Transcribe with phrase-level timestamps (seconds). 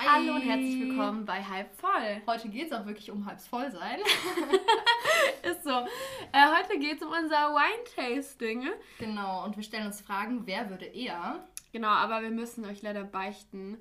[0.00, 0.06] Hi.
[0.06, 2.22] Hallo und herzlich willkommen bei Halb voll.
[2.26, 3.98] Heute geht es auch wirklich um halb voll sein.
[5.42, 5.70] Ist so.
[5.70, 8.66] Äh, heute geht es um unser Wine-Tasting.
[8.98, 11.46] Genau, und wir stellen uns Fragen, wer würde eher?
[11.72, 13.76] Genau, aber wir müssen euch leider beichten,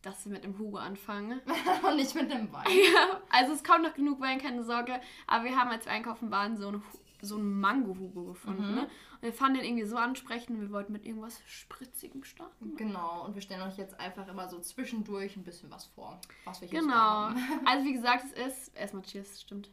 [0.00, 1.42] dass wir mit dem Hugo anfangen.
[1.86, 2.64] und nicht mit dem Wein.
[2.66, 4.98] Ja, also es kommt noch genug Wein, keine Sorge.
[5.26, 6.82] Aber wir haben als wir einkaufen waren so ein
[7.22, 8.68] so einen Mango-Hugo gefunden.
[8.68, 8.74] Mhm.
[8.74, 8.82] Ne?
[8.82, 12.76] Und wir fanden den irgendwie so ansprechend und wir wollten mit irgendwas Spritzigem starten.
[12.76, 16.60] Genau, und wir stellen euch jetzt einfach immer so zwischendurch ein bisschen was vor, was
[16.60, 16.94] wir hier genau.
[16.94, 17.36] haben.
[17.66, 19.70] Also wie gesagt, es ist, erstmal Cheers, stimmt.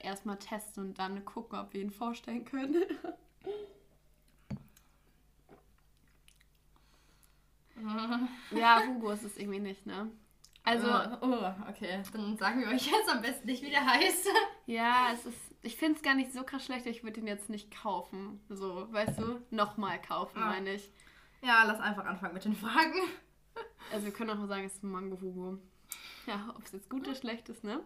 [0.00, 2.84] Erstmal testen und dann gucken, ob wir ihn vorstellen können.
[8.50, 10.10] ja, Hugo ist es irgendwie nicht, ne?
[10.64, 12.02] Also, oh, oh, okay.
[12.12, 14.28] Dann sagen wir euch jetzt am besten nicht, wie der heißt.
[14.66, 17.50] Ja, es ist ich finde es gar nicht so krass schlecht, ich würde ihn jetzt
[17.50, 18.40] nicht kaufen.
[18.48, 20.50] So, weißt du, nochmal kaufen, ah.
[20.50, 20.90] meine ich.
[21.42, 22.94] Ja, lass einfach anfangen mit den Fragen.
[23.92, 25.58] Also wir können auch mal sagen, es ist ein Mango Hugo.
[26.26, 27.80] Ja, ob es jetzt gut oder schlecht ist, ne?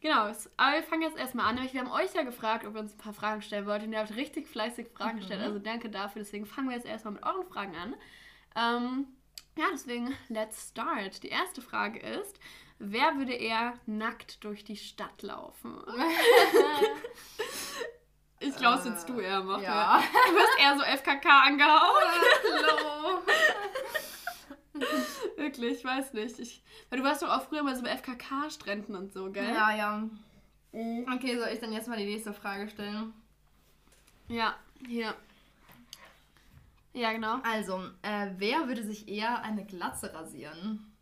[0.00, 0.20] Genau,
[0.56, 1.56] aber wir fangen jetzt erstmal an.
[1.72, 3.82] Wir haben euch ja gefragt, ob ihr uns ein paar Fragen stellen wollt.
[3.82, 5.40] Und ihr habt richtig fleißig Fragen gestellt.
[5.40, 5.46] Mhm.
[5.46, 6.22] Also danke dafür.
[6.22, 7.94] Deswegen fangen wir jetzt erstmal mit euren Fragen an.
[8.54, 9.06] Ähm,
[9.56, 11.22] ja, deswegen, let's start.
[11.22, 12.38] Die erste Frage ist,
[12.78, 15.78] Wer würde eher nackt durch die Stadt laufen?
[18.40, 19.40] ich glaube, es würdest du eher.
[19.62, 20.02] Ja.
[20.26, 22.02] Du wirst eher so FKK angehauen.
[22.52, 23.22] Hallo.
[25.36, 26.40] Wirklich, ich weiß nicht.
[26.40, 29.54] Ich, weil du warst doch auch früher mal so bei FKK-Stränden und so, gell?
[29.54, 30.08] Ja, ja.
[30.72, 31.06] Mhm.
[31.14, 33.12] Okay, soll ich dann jetzt mal die nächste Frage stellen?
[34.26, 35.14] Ja, hier.
[36.92, 37.38] Ja, genau.
[37.44, 40.92] Also, äh, wer würde sich eher eine Glatze rasieren?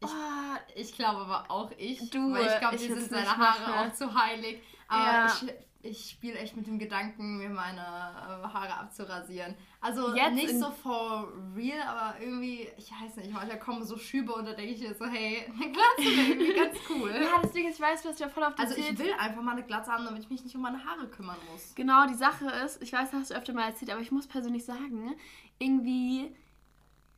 [0.00, 2.10] Ich, oh, ich glaube aber auch ich.
[2.10, 3.90] Du, weil ich glaube, mir sind seine Haare machen.
[3.90, 4.62] auch zu heilig.
[4.86, 5.26] Aber ja.
[5.26, 9.54] ich, ich spiele echt mit dem Gedanken, mir meine äh, Haare abzurasieren.
[9.80, 14.32] Also Jetzt nicht so for real, aber irgendwie, ich weiß nicht, manchmal kommen so Schübe
[14.34, 17.10] und da denke ich mir so, hey, eine Glatze wäre irgendwie ganz cool.
[17.10, 19.52] ja, deswegen, ich weiß, du hast ja voll auf die Also ich will einfach mal
[19.52, 21.74] eine Glatze haben, damit ich mich nicht um meine Haare kümmern muss.
[21.76, 24.26] Genau, die Sache ist, ich weiß, das hast du öfter mal erzählt, aber ich muss
[24.26, 25.14] persönlich sagen,
[25.58, 26.34] irgendwie,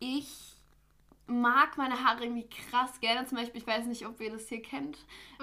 [0.01, 0.50] ich
[1.31, 3.27] mag meine Haare irgendwie krass gerne.
[3.27, 4.99] Zum Beispiel, ich weiß nicht, ob ihr das hier kennt.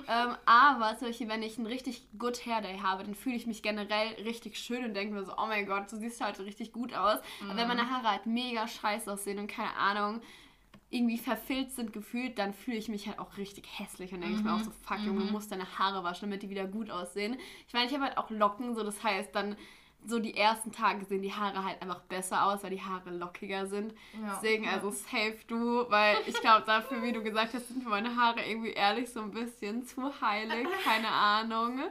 [0.07, 3.47] Ähm, aber zum Beispiel, wenn ich einen richtig good Hair Day habe, dann fühle ich
[3.47, 6.73] mich generell richtig schön und denke mir so, oh mein Gott, du siehst heute richtig
[6.73, 7.19] gut aus.
[7.41, 7.49] Mhm.
[7.49, 10.21] Aber wenn meine Haare halt mega scheiße aussehen und keine Ahnung,
[10.89, 14.39] irgendwie verfilzt sind gefühlt, dann fühle ich mich halt auch richtig hässlich und denke mhm.
[14.39, 15.31] ich mir auch so, fuck, Junge, mhm.
[15.31, 17.37] musst deine Haare waschen, damit die wieder gut aussehen.
[17.67, 19.57] Ich meine, ich habe halt auch Locken, so das heißt, dann
[20.05, 23.67] so die ersten Tage sehen die Haare halt einfach besser aus, weil die Haare lockiger
[23.67, 23.93] sind.
[24.13, 28.15] Ja, Deswegen, also safe du, weil ich glaube dafür, wie du gesagt hast, sind meine
[28.15, 31.81] Haare irgendwie ehrlich so ein bisschen zu heilig, keine Ahnung.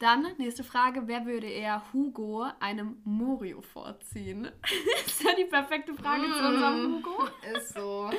[0.00, 4.50] Dann, nächste Frage, wer würde eher Hugo einem Morio vorziehen?
[5.06, 7.28] ist ja die perfekte Frage mm, zu unserem Hugo.
[7.54, 8.10] Ist so.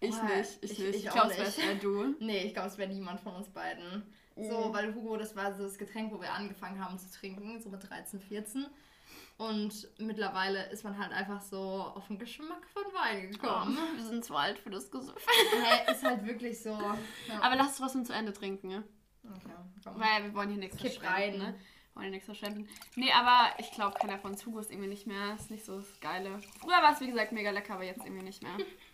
[0.00, 0.88] Ich oh, nicht, ich, ich nicht.
[0.90, 2.14] Ich, ich glaube, es wäre eher du.
[2.20, 4.02] Nee, ich glaube, es wäre niemand von uns beiden.
[4.36, 4.72] So, mhm.
[4.72, 7.88] weil Hugo, das war so das Getränk, wo wir angefangen haben zu trinken, so mit
[7.88, 8.66] 13, 14.
[9.36, 13.78] Und mittlerweile ist man halt einfach so auf den Geschmack von Wein gekommen.
[13.80, 15.24] Oh, wir sind zu alt für das Gesuff.
[15.26, 16.70] Hä, ist halt wirklich so.
[16.70, 17.40] Ja.
[17.40, 18.84] Aber lass es trotzdem zu Ende trinken, ne?
[19.24, 19.54] Okay,
[19.84, 20.00] komm.
[20.00, 21.54] Weil wir wollen hier nichts Kipp verschwenden, ne?
[21.54, 22.68] Wir wollen hier nichts verschwenden.
[22.96, 25.34] Nee, aber ich glaube, keiner von Hugo ist irgendwie nicht mehr.
[25.34, 26.40] Ist nicht so das Geile.
[26.60, 28.56] Früher war es, wie gesagt, mega lecker, aber jetzt irgendwie nicht mehr.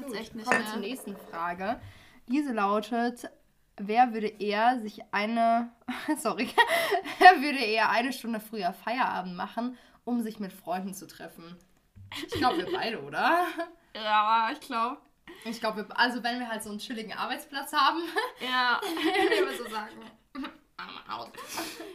[0.00, 0.70] Jetzt echt nicht Kommen mehr.
[0.72, 1.80] zur nächsten Frage.
[2.26, 3.30] Diese lautet,
[3.76, 5.70] wer würde eher sich eine,
[6.18, 6.48] sorry,
[7.18, 11.56] wer würde eher eine Stunde früher Feierabend machen, um sich mit Freunden zu treffen?
[12.26, 13.46] Ich glaube, wir beide, oder?
[13.94, 14.98] Ja, ich glaube.
[15.44, 18.00] Ich glaube, also wenn wir halt so einen chilligen Arbeitsplatz haben,
[18.40, 19.96] ja, würde ich so sagen.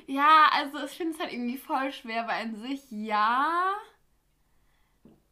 [0.08, 3.74] Ja, also ich finde es halt irgendwie voll schwer, weil an sich ja.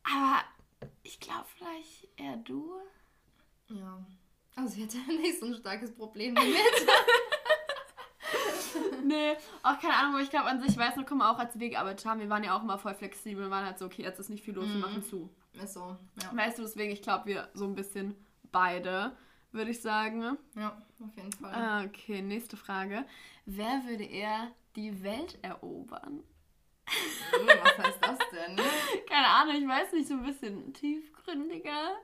[0.03, 0.43] Aber
[1.03, 2.71] ich glaube vielleicht eher du.
[3.67, 4.05] Ja.
[4.55, 6.55] Also sie hat ja nicht so ein starkes Problem damit.
[9.03, 9.33] nee,
[9.63, 11.57] auch keine Ahnung, aber ich glaube an sich, ich weiß noch, kommen wir auch als
[11.57, 14.03] wir gearbeitet haben, wir waren ja auch immer voll flexibel und waren halt so, okay,
[14.03, 14.73] jetzt ist nicht viel los, mhm.
[14.73, 15.29] wir machen zu.
[15.53, 16.35] Ist so, ja.
[16.35, 18.15] Weißt du, deswegen, ich glaube, wir so ein bisschen
[18.51, 19.15] beide,
[19.51, 20.37] würde ich sagen.
[20.55, 21.85] Ja, auf jeden Fall.
[21.85, 23.05] Okay, nächste Frage.
[23.45, 26.23] Wer würde eher die Welt erobern?
[27.33, 28.55] Oh, was heißt das denn?
[29.09, 30.73] Keine Ahnung, ich weiß nicht, so ein bisschen
[31.31, 31.95] tiefgründiger.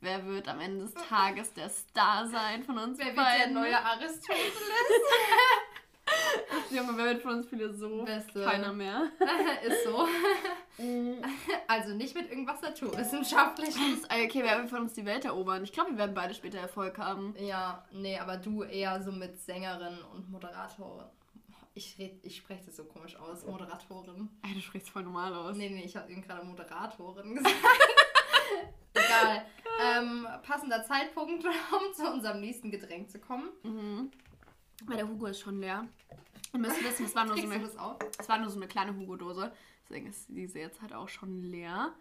[0.00, 3.16] Wer wird am Ende des Tages der Star sein von uns Wer beiden?
[3.16, 4.30] wird der neue Aristoteles?
[6.70, 8.04] Junge, wer wird von uns Philosoph?
[8.06, 8.42] Beste.
[8.42, 9.10] Keiner mehr.
[9.66, 10.06] Ist so.
[10.78, 11.22] Mhm.
[11.66, 14.04] also nicht mit irgendwas Naturwissenschaftliches.
[14.08, 15.64] Okay, wer wird von uns die Welt erobern?
[15.64, 17.34] Ich glaube, wir werden beide später Erfolg haben.
[17.38, 21.06] Ja, nee, aber du eher so mit Sängerin und Moderatorin.
[21.74, 24.28] Ich, ich spreche das so komisch aus, Moderatorin.
[24.44, 25.56] Ey, du sprichst voll normal aus.
[25.56, 27.54] Nee, nee, ich habe eben gerade Moderatorin gesagt.
[28.94, 29.44] Egal.
[29.80, 33.48] Ähm, passender Zeitpunkt, um zu unserem nächsten Getränk zu kommen.
[33.62, 34.10] Mhm.
[34.84, 35.86] Weil der Hugo ist schon leer.
[36.52, 37.62] Ihr müsst wissen, es war nur so eine,
[38.18, 39.52] es war nur so eine kleine Hugo-Dose.
[39.82, 41.92] Deswegen ist diese jetzt halt auch schon leer.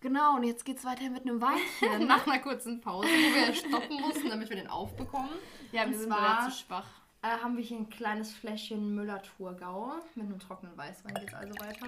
[0.00, 2.06] Genau, und jetzt geht's weiter mit einem Weinchen.
[2.06, 5.30] Nach einer kurzen Pause, wo wir stoppen mussten, damit wir den aufbekommen.
[5.72, 6.86] Ja, wir sind zwar, zu schwach.
[7.22, 9.94] Äh, haben wir hier ein kleines Fläschchen Müller-Thurgau.
[10.14, 11.86] Mit einem trockenen Weißwein geht's also weiter.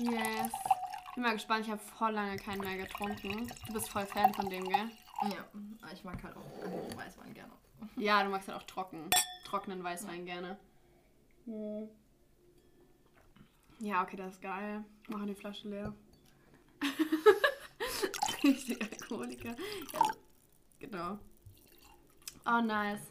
[0.00, 0.52] Yes.
[1.14, 3.52] Bin mal gespannt, ich habe voll lange keinen mehr getrunken.
[3.66, 4.90] Du bist voll Fan von dem, gell?
[5.22, 5.44] Ja,
[5.92, 7.52] ich mag halt auch Weißwein gerne.
[7.96, 9.10] Ja, du magst halt auch trocken,
[9.44, 10.34] trockenen Weißwein ja.
[10.34, 10.58] gerne.
[11.44, 11.88] Hm.
[13.80, 14.84] Ja, okay, das ist geil.
[15.08, 15.92] Machen die Flasche leer.
[18.44, 19.54] Richtig Alkoholiker.
[19.92, 20.00] Ja,
[20.78, 21.18] genau.
[22.46, 23.02] Oh, nice.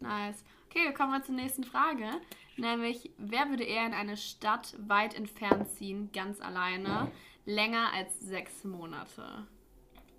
[0.00, 0.44] Nice.
[0.68, 2.08] Okay, wir kommen mal zur nächsten Frage.
[2.56, 7.10] Nämlich, wer würde eher in eine Stadt weit entfernt ziehen, ganz alleine,
[7.44, 9.46] länger als sechs Monate?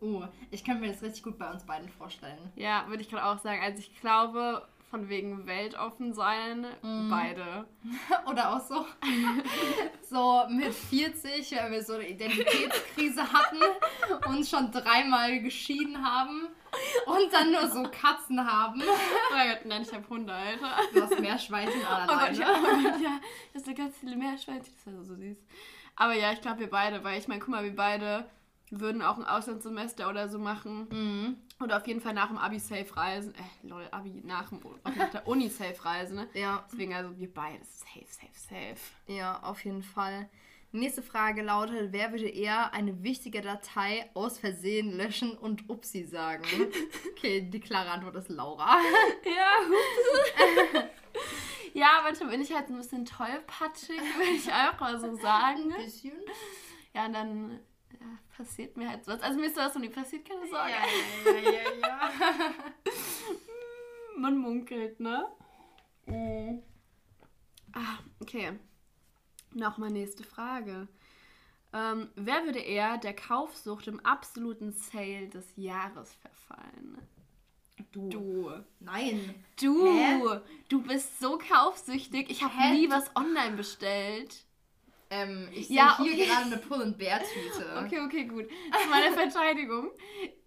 [0.02, 2.38] Oh, ich kann mir das richtig gut bei uns beiden vorstellen.
[2.56, 3.62] Ja, würde ich gerade auch sagen.
[3.64, 7.10] Also ich glaube, von wegen weltoffen sein, mm.
[7.10, 7.66] beide.
[8.30, 8.86] Oder auch so,
[10.10, 13.60] so mit 40, wenn wir so eine Identitätskrise hatten
[14.28, 16.48] und schon dreimal geschieden haben
[17.08, 18.82] und dann nur so Katzen haben.
[18.82, 20.78] Oh Gott, nein, ich habe Hunde, Alter.
[20.94, 22.12] Du hast Meerschweinchen alleine.
[22.12, 23.20] Oh Gott, ja, oh Gott, ja,
[23.54, 25.38] das sind ganz viele Meerschweinchen, das wäre so süß.
[25.96, 28.26] Aber ja, ich glaube wir beide, weil ich meine, guck mal, wir beide
[28.72, 30.88] würden auch ein Auslandssemester oder so machen.
[30.90, 31.38] Mhm.
[31.64, 33.34] Oder auf jeden Fall nach dem Abi safe reisen.
[33.36, 36.28] Äh, lol, Abi nach, dem, nach der Uni safe reisen, ne?
[36.34, 36.66] Ja.
[36.72, 39.14] Deswegen also wir beide safe, safe, safe.
[39.14, 40.30] Ja, auf jeden Fall.
[40.76, 46.44] Nächste Frage lautet, wer würde eher eine wichtige Datei aus Versehen löschen und Upsi sagen?
[47.18, 48.78] Okay, die klare Antwort ist Laura.
[49.26, 50.84] Ja,
[51.74, 55.74] Ja, manchmal bin ich halt ein bisschen tollpatschig, würde ich auch mal so sagen.
[55.74, 56.14] Ein bisschen.
[56.94, 57.60] Ja, und dann
[58.36, 59.22] passiert mir halt was.
[59.22, 60.72] Also mir ist das noch nie passiert, keine Sorge.
[60.72, 61.62] Ja, ja, ja, ja.
[61.82, 62.12] ja.
[64.18, 65.26] Man munkelt, ne?
[66.06, 66.62] Mhm.
[67.74, 68.60] Ah, okay.
[69.56, 70.88] Nochmal nächste Frage.
[71.74, 76.98] Ähm, wer würde eher der Kaufsucht im absoluten Sale des Jahres verfallen?
[77.92, 78.10] Du.
[78.10, 78.52] Du.
[78.80, 79.34] Nein.
[79.60, 79.86] Du.
[79.86, 80.42] Hä?
[80.70, 82.30] Du bist so kaufsüchtig.
[82.30, 84.46] Ich habe nie was online bestellt.
[85.10, 86.26] Ähm, ich sehe ja, hier okay.
[86.26, 87.66] gerade eine Pull and Bear Tüte.
[87.86, 88.48] Okay, okay, gut.
[88.50, 89.92] Zu meiner Verteidigung.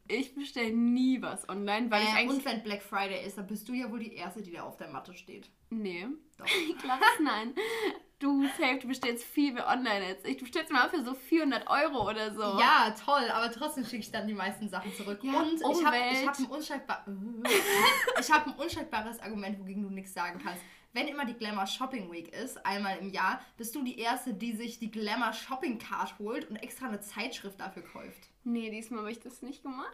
[0.09, 2.39] Ich bestelle nie was online, weil äh, ich eigentlich.
[2.39, 4.77] Und wenn Black Friday ist, dann bist du ja wohl die Erste, die da auf
[4.77, 5.51] der Matte steht.
[5.71, 6.07] Nee.
[6.39, 6.47] Doch.
[6.81, 7.55] Klar, nein.
[8.19, 10.39] Du, safe, du bestellst viel mehr online als ich.
[10.39, 12.59] Du bestellst mal für so 400 Euro oder so.
[12.59, 15.21] Ja, toll, aber trotzdem schicke ich dann die meisten Sachen zurück.
[15.23, 17.07] Ja, und ich habe hab ein, unschaltbar
[18.31, 22.35] hab ein unschaltbares Argument, wogegen du nichts sagen kannst wenn immer die Glamour Shopping Week
[22.35, 26.49] ist, einmal im Jahr, bist du die Erste, die sich die Glamour Shopping Card holt
[26.49, 28.29] und extra eine Zeitschrift dafür kauft.
[28.45, 29.93] Nee, diesmal habe ich das nicht gemacht.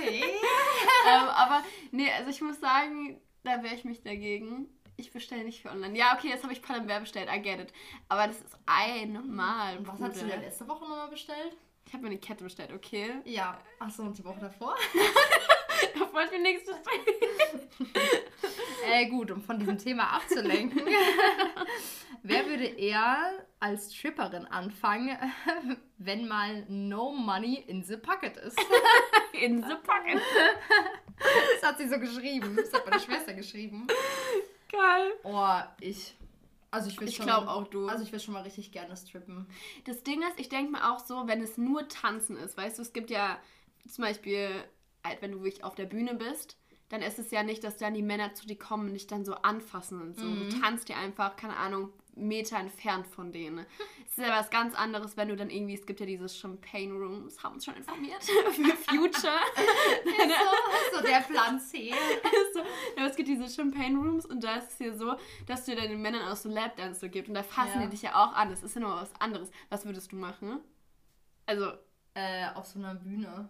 [0.00, 0.22] Hey.
[1.06, 4.68] ähm, aber nee, also ich muss sagen, da wehre ich mich dagegen.
[4.96, 5.96] Ich bestelle nicht für online.
[5.96, 7.72] Ja, okay, jetzt habe ich Palamber bestellt, I get it.
[8.08, 9.86] Aber das ist einmal.
[9.86, 11.56] Was hast du denn letzte Woche nochmal bestellt?
[11.86, 13.14] Ich habe mir eine Kette bestellt, okay?
[13.24, 13.58] Ja.
[13.78, 14.76] Achso, und die Woche davor?
[16.02, 16.76] Auf was für nächstes
[18.92, 20.82] äh, gut, um von diesem Thema abzulenken.
[22.22, 25.16] Wer würde eher als Tripperin anfangen,
[25.98, 28.58] wenn mal no money in the pocket ist?
[29.32, 30.20] in the pocket.
[31.18, 32.56] Das hat sie so geschrieben.
[32.56, 33.86] Das hat meine Schwester geschrieben.
[34.70, 35.12] Geil.
[35.24, 36.14] Oh, ich.
[36.70, 37.88] Also ich will Ich glaube auch du.
[37.88, 39.46] Also ich will schon mal richtig gerne strippen.
[39.84, 42.82] Das Ding ist, ich denke mir auch so, wenn es nur Tanzen ist, weißt du,
[42.82, 43.38] es gibt ja
[43.88, 44.50] zum Beispiel,
[45.20, 46.56] wenn du wirklich auf der Bühne bist,
[46.88, 49.24] dann ist es ja nicht, dass dann die Männer zu dir kommen und dich dann
[49.24, 50.24] so anfassen und so.
[50.24, 50.50] Mhm.
[50.50, 53.64] Du tanzt dir einfach, keine Ahnung, Meter entfernt von denen.
[54.06, 56.92] Es ist ja was ganz anderes, wenn du dann irgendwie, es gibt ja dieses Champagne
[56.92, 59.38] Rooms, haben uns schon informiert, für Future.
[60.04, 61.92] so, so der Plan C.
[62.54, 62.60] so,
[62.96, 65.14] ja, es gibt diese Champagne Rooms und da ist es ja so,
[65.46, 67.84] dass du dann den Männern auch so Lapdance so gibt und da fassen ja.
[67.84, 68.50] die dich ja auch an.
[68.50, 69.50] Das ist ja nur was anderes.
[69.68, 70.58] Was würdest du machen?
[71.46, 71.72] Also.
[72.14, 73.48] Äh, auf so einer Bühne.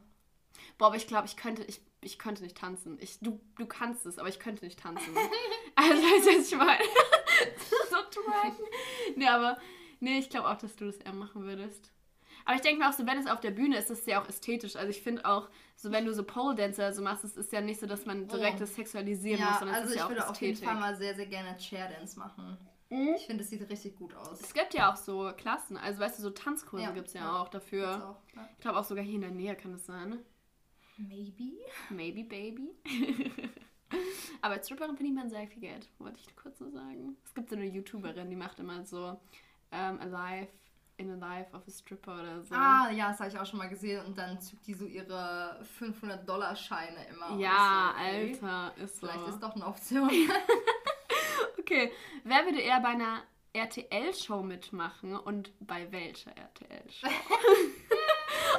[0.76, 2.96] Boah, aber ich glaube, ich könnte, ich ich könnte nicht tanzen.
[3.00, 5.16] Ich, du, du kannst es, aber ich könnte nicht tanzen.
[5.74, 6.84] also, weißt du, was ich meine?
[7.90, 8.64] so tracken.
[9.16, 9.58] Nee, aber
[10.00, 11.90] nee, ich glaube auch, dass du das eher machen würdest.
[12.44, 14.22] Aber ich denke mir auch so, wenn es auf der Bühne ist, ist es ja
[14.22, 14.76] auch ästhetisch.
[14.76, 17.60] Also ich finde auch, so wenn du so Pole Dancer so machst, es ist ja
[17.60, 18.60] nicht so, dass man direkt oh.
[18.60, 20.56] das sexualisieren ja, muss, sondern also es ist ja auch Also ich würde auf jeden
[20.56, 22.56] Fall mal sehr, sehr gerne Chair Dance machen.
[22.88, 23.14] Mhm.
[23.16, 24.40] Ich finde, es sieht richtig gut aus.
[24.40, 27.20] Es gibt ja auch so Klassen, also weißt du, so Tanzkurse ja, gibt es ja,
[27.20, 28.16] ja, auch dafür.
[28.16, 28.48] Auch, ja.
[28.54, 30.18] Ich glaube auch sogar hier in der Nähe kann es sein.
[30.98, 31.52] Maybe.
[31.90, 32.70] Maybe, baby.
[34.42, 37.16] Aber als Stripperin verdient man sehr viel Geld, wollte ich kurz so sagen.
[37.24, 39.18] Es gibt so eine YouTuberin, die macht immer so
[39.72, 40.48] ähm, Alive
[40.98, 42.54] in a life of a stripper oder so.
[42.54, 44.04] Ah, ja, das habe ich auch schon mal gesehen.
[44.04, 47.38] Und dann zückt die so ihre 500-Dollar-Scheine immer.
[47.38, 48.32] Ja, so, okay.
[48.32, 49.06] Alter, ist so.
[49.06, 50.10] Vielleicht ist doch eine Option.
[51.58, 51.92] okay,
[52.24, 57.08] wer würde eher bei einer RTL-Show mitmachen und bei welcher RTL-Show?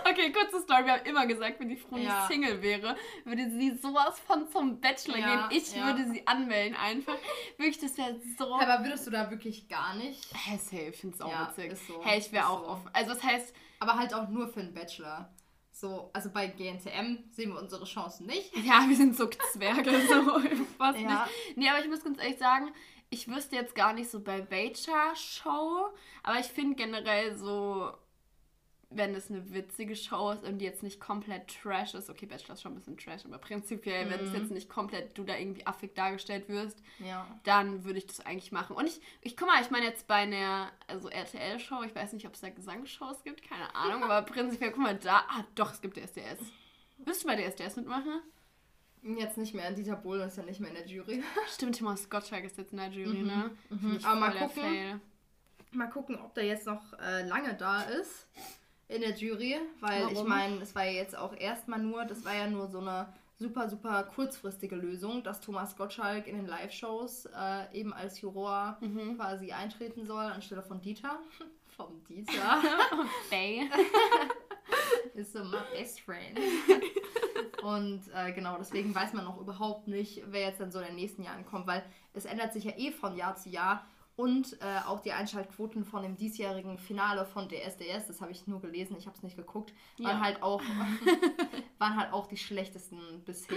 [0.06, 0.86] Okay, kurze Story.
[0.86, 2.27] Wir haben immer gesagt, wenn die Frau ja.
[2.27, 5.58] Single wäre, würde sie sowas von zum Bachelor ja, gehen.
[5.58, 5.86] Ich ja.
[5.86, 7.18] würde sie anmelden einfach.
[7.58, 8.56] Wirklich, das wäre so.
[8.56, 10.25] Aber würdest du da wirklich gar nicht?
[10.34, 11.77] Hä, hey, safe, ich finde es auch witzig.
[11.88, 12.03] So.
[12.03, 12.70] Hey, ich wäre auch so.
[12.70, 12.89] offen.
[12.94, 13.53] Also, das heißt.
[13.79, 15.29] Aber halt auch nur für einen Bachelor.
[15.72, 18.53] So, also bei GNTM sehen wir unsere Chancen nicht.
[18.65, 20.39] Ja, wir sind so Zwerge, so
[20.77, 21.24] fast ja.
[21.24, 21.58] nicht.
[21.58, 22.74] Nee, aber ich muss ganz ehrlich sagen,
[23.10, 25.88] ich wüsste jetzt gar nicht so bei welcher Show,
[26.22, 27.94] aber ich finde generell so
[28.91, 32.55] wenn es eine witzige Show ist und die jetzt nicht komplett Trash ist, okay, Bachelor
[32.55, 34.10] ist schon ein bisschen Trash, aber prinzipiell, mhm.
[34.10, 34.36] wenn es mhm.
[34.38, 37.27] jetzt nicht komplett du da irgendwie affig dargestellt wirst, ja.
[37.43, 38.75] dann würde ich das eigentlich machen.
[38.75, 42.25] Und ich, ich guck mal, ich meine jetzt bei einer also RTL-Show, ich weiß nicht,
[42.25, 45.81] ob es da Gesangsshows gibt, keine Ahnung, aber prinzipiell, guck mal, da, ah doch, es
[45.81, 46.39] gibt DSDS.
[46.98, 48.22] Wirst du bei DSDS mitmachen?
[49.03, 49.72] Jetzt nicht mehr.
[49.72, 51.24] Dieter Bohlen ist ja nicht mehr in der Jury.
[51.53, 53.27] Stimmt, Thomas Gottschalk ist jetzt in der Jury, mhm.
[53.27, 53.51] ne?
[53.69, 54.00] Mhm.
[54.03, 55.01] Aber mal gucken,
[55.72, 58.27] mal gucken, ob der jetzt noch äh, lange da ist
[58.89, 60.13] in der Jury, weil Warum?
[60.13, 63.13] ich meine, es war ja jetzt auch erstmal nur, das war ja nur so eine
[63.38, 69.15] super, super kurzfristige Lösung, dass Thomas Gottschalk in den Live-Shows äh, eben als Juror mhm.
[69.15, 71.19] quasi eintreten soll, anstelle von Dieter.
[71.77, 72.62] Vom Dieter.
[73.29, 73.69] Bay.
[75.13, 76.38] Ist so my best friend.
[77.63, 80.96] Und äh, genau, deswegen weiß man noch überhaupt nicht, wer jetzt dann so in den
[80.96, 83.86] nächsten Jahren kommt, weil es ändert sich ja eh von Jahr zu Jahr
[84.20, 88.60] und äh, auch die Einschaltquoten von dem diesjährigen Finale von DSDS, das habe ich nur
[88.60, 90.20] gelesen, ich habe es nicht geguckt, waren ja.
[90.20, 90.62] halt auch
[91.78, 93.56] waren halt auch die schlechtesten bisher.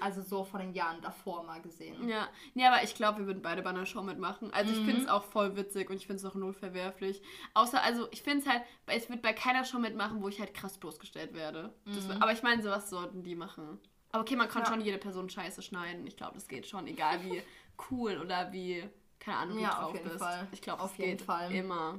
[0.00, 2.08] Also so von den Jahren davor mal gesehen.
[2.08, 4.54] Ja, nee, aber ich glaube, wir würden beide bei einer Show mitmachen.
[4.54, 4.78] Also mhm.
[4.78, 7.20] ich finde es auch voll witzig und ich finde es auch null verwerflich.
[7.54, 8.62] Außer, also ich finde es halt,
[8.96, 11.74] ich würde bei keiner Show mitmachen, wo ich halt krass bloßgestellt werde.
[11.86, 12.08] Mhm.
[12.08, 13.80] Wird, aber ich meine, sowas sollten die machen.
[14.12, 14.68] Aber okay, man kann ja.
[14.68, 16.06] schon jede Person scheiße schneiden.
[16.06, 17.42] Ich glaube, das geht schon, egal wie
[17.90, 18.88] cool oder wie
[19.24, 20.18] keine Ahnung, wie ja, drauf auf jeden bist.
[20.18, 20.48] Fall.
[20.52, 21.98] Ich glaube, auf jeden Fall immer.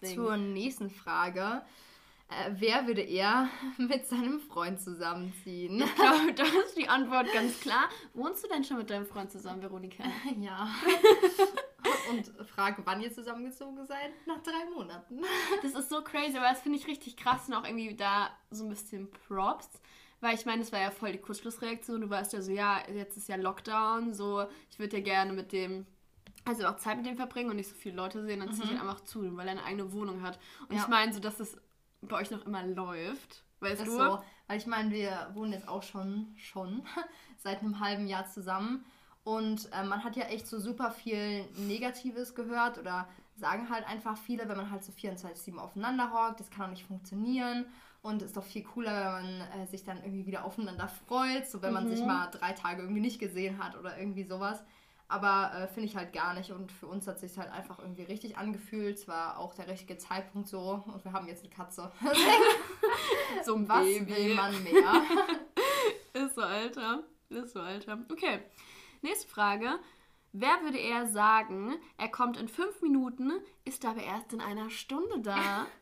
[0.00, 0.14] Deswegen.
[0.14, 1.62] Zur nächsten Frage.
[2.28, 5.80] Äh, wer würde eher mit seinem Freund zusammenziehen?
[5.80, 7.88] Ich glaube, da ist die Antwort ganz klar.
[8.14, 10.04] Wohnst du denn schon mit deinem Freund zusammen, Veronika?
[10.40, 10.68] Ja.
[12.10, 14.12] Und frage, wann ihr zusammengezogen seid?
[14.26, 15.20] Nach drei Monaten.
[15.62, 18.64] Das ist so crazy, aber das finde ich richtig krass und auch irgendwie da so
[18.64, 19.68] ein bisschen Props.
[20.20, 22.00] Weil ich meine, es war ja voll die Kurzschlussreaktion.
[22.00, 25.52] Du weißt ja so, ja, jetzt ist ja Lockdown, so, ich würde ja gerne mit
[25.52, 25.86] dem
[26.44, 28.54] also auch Zeit mit dem verbringen und nicht so viele Leute sehen, dann mhm.
[28.54, 30.38] ziehe ich halt einfach zu, weil er eine eigene Wohnung hat.
[30.68, 30.82] Und ja.
[30.82, 31.56] ich meine so, dass es
[32.00, 33.44] bei euch noch immer läuft.
[33.60, 33.92] Weißt du?
[33.92, 34.18] So,
[34.48, 36.82] weil ich meine, wir wohnen jetzt auch schon, schon
[37.38, 38.84] seit einem halben Jahr zusammen.
[39.24, 44.16] Und äh, man hat ja echt so super viel Negatives gehört oder sagen halt einfach
[44.18, 47.66] viele, wenn man halt so 24-7 aufeinander hockt, das kann auch nicht funktionieren.
[48.02, 51.48] Und es ist doch viel cooler, wenn man äh, sich dann irgendwie wieder aufeinander freut,
[51.48, 51.74] so wenn mhm.
[51.74, 52.08] man sich mhm.
[52.08, 54.60] mal drei Tage irgendwie nicht gesehen hat oder irgendwie sowas.
[55.12, 56.52] Aber äh, finde ich halt gar nicht.
[56.52, 58.96] Und für uns hat es sich halt einfach irgendwie richtig angefühlt.
[58.96, 60.82] Es war auch der richtige Zeitpunkt so.
[60.86, 61.92] Und wir haben jetzt eine Katze.
[63.44, 64.16] so ein Was Baby.
[64.16, 65.02] will man mehr?
[66.24, 67.02] Ist so, Alter.
[67.28, 67.98] Ist so, Alter.
[68.10, 68.40] Okay.
[69.02, 69.78] Nächste Frage.
[70.32, 73.32] Wer würde eher sagen, er kommt in fünf Minuten,
[73.66, 75.66] ist aber erst in einer Stunde da?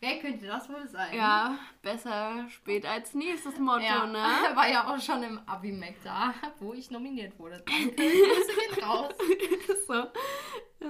[0.00, 1.14] Wer könnte das wohl sein?
[1.14, 4.18] Ja, besser spät als nie ist das Motto, ja, ne?
[4.54, 7.62] War ja auch schon im Abi-Mac da, wo ich nominiert wurde.
[7.66, 9.12] Danke, gehen raus.
[9.68, 10.06] ist so.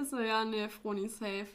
[0.09, 1.47] So, ja, nee, Froni safe.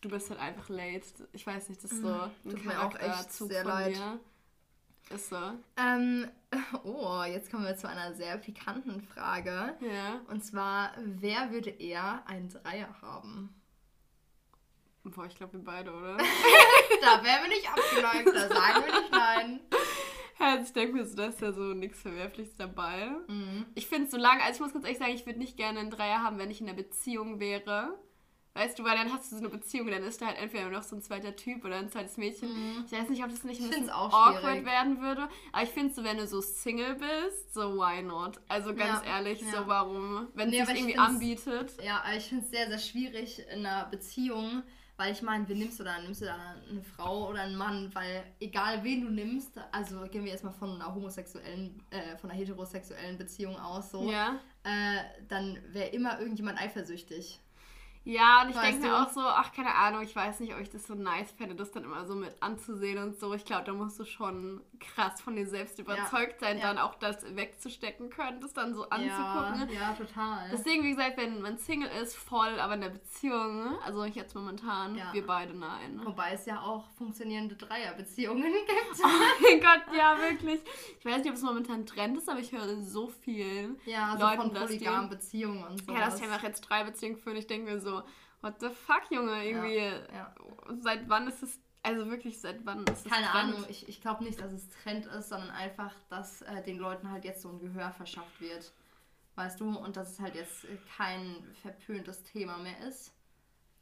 [0.00, 1.04] Du bist halt einfach late.
[1.32, 2.30] Ich weiß nicht, das ist so mhm.
[2.44, 3.96] ein Tut mir auch echt sehr von leid.
[3.96, 4.20] dir.
[5.14, 5.36] Ist so.
[5.76, 6.30] Ähm,
[6.82, 9.76] oh, jetzt kommen wir zu einer sehr pikanten Frage.
[9.80, 10.22] Ja.
[10.28, 13.54] Und zwar, wer würde eher einen Dreier haben?
[15.04, 16.16] Boah, ich glaube wir beide, oder?
[17.00, 19.60] da wären wir nicht abgeneigt, da sagen wir nicht nein.
[20.36, 23.12] Also ich denke mir so, da ist ja so nichts Verwerfliches dabei.
[23.28, 23.66] Mhm.
[23.76, 25.78] Ich finde es so lange, also ich muss ganz ehrlich sagen, ich würde nicht gerne
[25.78, 27.96] einen Dreier haben, wenn ich in einer Beziehung wäre.
[28.56, 30.84] Weißt du, weil dann hast du so eine Beziehung, dann ist da halt entweder noch
[30.84, 32.50] so ein zweiter Typ oder ein zweites Mädchen.
[32.50, 32.84] Mhm.
[32.86, 34.64] Ich weiß nicht, ob das nicht ein bisschen awkward schwierig.
[34.64, 35.28] werden würde.
[35.52, 38.40] Aber ich finde so, wenn du so Single bist, so why not?
[38.46, 39.50] Also ganz ja, ehrlich, ja.
[39.50, 40.28] so warum?
[40.34, 41.74] Wenn nee, es sich irgendwie anbietet.
[41.82, 44.62] Ja, ich finde es sehr, sehr schwierig in einer Beziehung
[44.96, 46.00] weil ich meine, wen nimmst du da?
[46.00, 47.94] Nimmst du da eine Frau oder einen Mann?
[47.94, 52.38] Weil egal wen du nimmst, also gehen wir erstmal von einer homosexuellen, äh, von einer
[52.38, 54.38] heterosexuellen Beziehung aus, so, ja.
[54.62, 57.40] äh, dann wäre immer irgendjemand eifersüchtig.
[58.04, 60.68] Ja, und ich denke mir auch so, ach, keine Ahnung, ich weiß nicht, ob ich
[60.68, 63.32] das so nice fände, das dann immer so mit anzusehen und so.
[63.32, 66.48] Ich glaube, da musst du schon krass von dir selbst überzeugt ja.
[66.48, 66.66] sein, ja.
[66.66, 69.68] dann auch das wegzustecken können, das dann so anzugucken.
[69.72, 70.50] Ja, ja, total.
[70.52, 74.34] Deswegen, wie gesagt, wenn man Single ist, voll, aber in der Beziehung, also ich jetzt
[74.34, 76.00] momentan, wir beide nein.
[76.04, 79.02] Wobei es ja auch funktionierende Dreierbeziehungen gibt.
[79.02, 79.08] Oh
[79.42, 80.60] mein Gott, ja, wirklich.
[80.98, 84.24] Ich weiß nicht, ob es momentan Trend ist, aber ich höre so viel ja, so
[84.24, 85.92] Leuten, von polygamen Beziehungen und so.
[85.92, 87.36] Ja, dass die einfach jetzt drei Beziehungen führen.
[87.36, 87.93] Ich denke mir so,
[88.40, 89.76] what the fuck, Junge, irgendwie.
[89.76, 90.34] Ja.
[90.80, 93.54] Seit wann ist es, also wirklich, seit wann ist es Keine Trend?
[93.54, 97.10] Ahnung, ich, ich glaube nicht, dass es Trend ist, sondern einfach, dass äh, den Leuten
[97.10, 98.72] halt jetzt so ein Gehör verschafft wird.
[99.36, 99.76] Weißt du?
[99.76, 103.12] Und dass es halt jetzt kein verpöntes Thema mehr ist.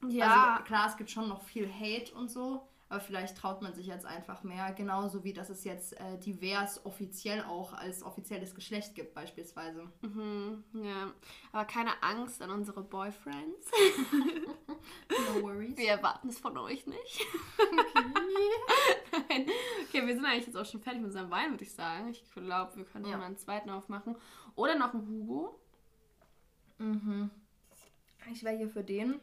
[0.09, 0.55] Ja.
[0.55, 3.87] Also klar, es gibt schon noch viel Hate und so, aber vielleicht traut man sich
[3.87, 8.95] jetzt einfach mehr, genauso wie dass es jetzt äh, divers offiziell auch als offizielles Geschlecht
[8.95, 9.91] gibt, beispielsweise.
[10.03, 11.11] Mhm, ja,
[11.53, 13.71] aber keine Angst an unsere Boyfriends.
[15.09, 15.79] no worries.
[15.79, 17.27] Wir erwarten es von euch nicht.
[17.57, 19.47] Okay.
[19.89, 22.09] okay, wir sind eigentlich jetzt auch schon fertig mit unserem Wein, würde ich sagen.
[22.11, 23.17] Ich glaube, wir können ja.
[23.17, 24.17] mal einen zweiten aufmachen.
[24.55, 25.59] Oder noch einen Hugo.
[26.77, 27.31] Mhm.
[28.31, 29.19] Ich wäre hier für den.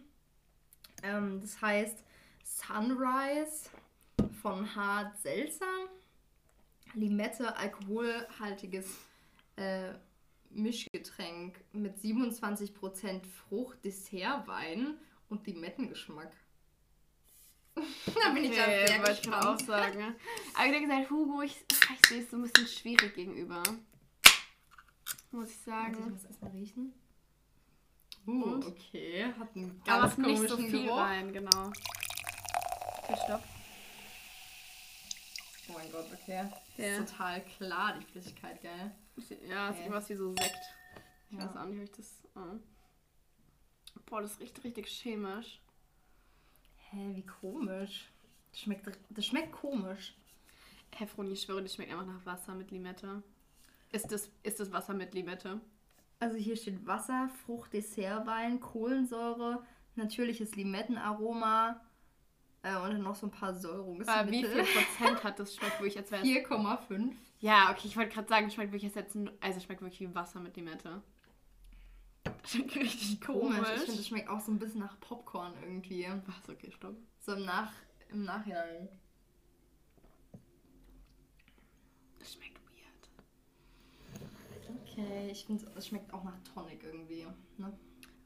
[1.03, 2.03] Ähm, das heißt
[2.49, 3.69] Sunrise
[4.41, 5.87] von Hart Seltsam.
[6.95, 8.87] Limette, alkoholhaltiges
[9.55, 9.93] äh,
[10.49, 14.97] Mischgetränk mit 27% Frucht, Dessertwein
[15.29, 16.31] und Limettengeschmack.
[17.75, 19.17] da bin ich ja sehr gespannt.
[19.19, 20.15] Ich auch sagen.
[20.55, 23.61] Aber ich denke, gesagt, Hugo, ich, ich sehe es so ein bisschen schwierig gegenüber.
[25.31, 25.93] Muss ich sagen.
[25.93, 26.93] Muss ich was erstmal riechen?
[28.25, 29.31] Uh, okay.
[29.39, 30.97] Hat einen ganz Aber komischen nicht so viel Geruch.
[30.97, 31.71] rein, genau.
[33.09, 33.43] Okay, stopp.
[35.67, 36.47] Oh mein Gott, okay.
[36.77, 36.85] Ja.
[36.85, 38.91] ist total klar, die Flüssigkeit, gell?
[39.47, 39.83] Ja, es okay.
[39.83, 40.59] sieht was wie so Sekt.
[41.31, 41.45] Ich ja.
[41.45, 42.23] weiß auch nicht, ob ich das.
[42.35, 43.99] Oh.
[44.05, 45.59] Boah, das riecht richtig chemisch.
[46.91, 48.11] Hä, wie komisch.
[48.51, 50.15] Das schmeckt, das schmeckt komisch.
[50.95, 53.23] Hä, Froni, ich schwöre, das schmeckt einfach nach Wasser mit Limette.
[53.91, 55.59] Ist das, ist das Wasser mit Limette?
[56.19, 59.63] Also hier steht Wasser, Frucht, Dessertwein, Kohlensäure,
[59.95, 61.81] natürliches Limettenaroma,
[62.61, 64.13] äh, und dann noch so ein paar Säurungsmittel.
[64.13, 67.13] Aber wie viel Prozent hat das schmeckt wirklich als wäre 4,5.
[67.39, 70.57] Ja, okay, ich wollte gerade sagen, schmeckt wirklich jetzt, also schmeckt wirklich wie Wasser mit
[70.57, 71.01] Limette.
[72.23, 73.55] Das schmeckt richtig komisch.
[73.55, 73.69] komisch.
[73.75, 76.05] Ich finde, das schmeckt auch so ein bisschen nach Popcorn irgendwie.
[76.25, 76.95] Was, okay, stopp.
[77.19, 77.71] So im, Nach
[78.09, 78.89] im Nachhinein.
[82.19, 84.29] Das schmeckt weird.
[84.83, 87.25] Okay, ich finde, es schmeckt auch nach Tonic irgendwie.
[87.57, 87.73] Ne?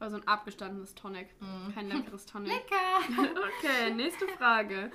[0.04, 1.30] Aber so ein abgestandenes Tonic.
[1.39, 1.74] Mm.
[1.74, 2.52] Kein leckeres Tonic.
[2.52, 3.32] Lecker!
[3.58, 4.92] okay, nächste Frage.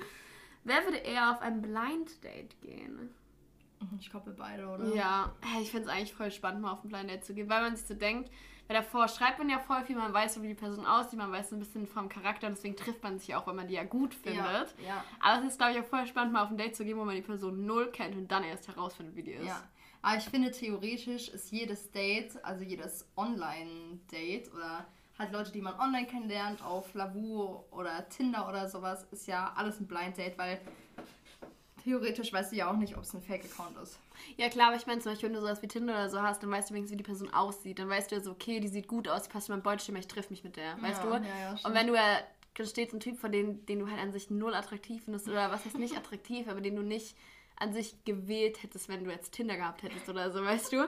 [0.63, 3.09] Wer würde eher auf ein Blind Date gehen?
[3.99, 4.93] Ich glaube, wir beide, oder?
[4.93, 7.61] Ja, ich finde es eigentlich voll spannend, mal auf ein Blind Date zu gehen, weil
[7.63, 8.29] man sich so denkt,
[8.67, 11.49] weil davor schreibt man ja voll viel, man weiß, wie die Person aussieht, man weiß
[11.49, 13.85] so ein bisschen vom Charakter und deswegen trifft man sich auch, wenn man die ja
[13.85, 14.75] gut findet.
[14.77, 15.03] Ja, ja.
[15.21, 17.03] Aber es ist, glaube ich, auch voll spannend, mal auf ein Date zu gehen, wo
[17.03, 19.47] man die Person null kennt und dann erst herausfindet, wie die ist.
[19.47, 19.63] Ja.
[20.03, 24.85] Aber ich finde, theoretisch ist jedes Date, also jedes Online-Date oder
[25.19, 29.79] halt Leute, die man online kennenlernt, auf Lavu oder Tinder oder sowas, ist ja alles
[29.79, 30.59] ein Blind Date, weil
[31.83, 33.99] theoretisch weißt du ja auch nicht, ob es ein Fake-Account ist.
[34.37, 36.41] Ja klar, aber ich meine zum Beispiel, wenn du sowas wie Tinder oder so hast,
[36.41, 37.79] dann weißt du wenigstens, wie die Person aussieht.
[37.79, 39.99] Dann weißt du ja so, okay, die sieht gut aus, die passt in mein Beuteschema,
[39.99, 41.25] ich triff mich mit der, weißt ja, du?
[41.25, 42.19] Ja, ja, Und wenn du ja,
[42.55, 45.27] da steht so ein Typ, von dem, den du halt an sich null attraktiv findest,
[45.27, 47.15] oder was heißt nicht attraktiv, aber den du nicht
[47.59, 50.87] an sich gewählt hättest, wenn du jetzt Tinder gehabt hättest oder so, weißt du?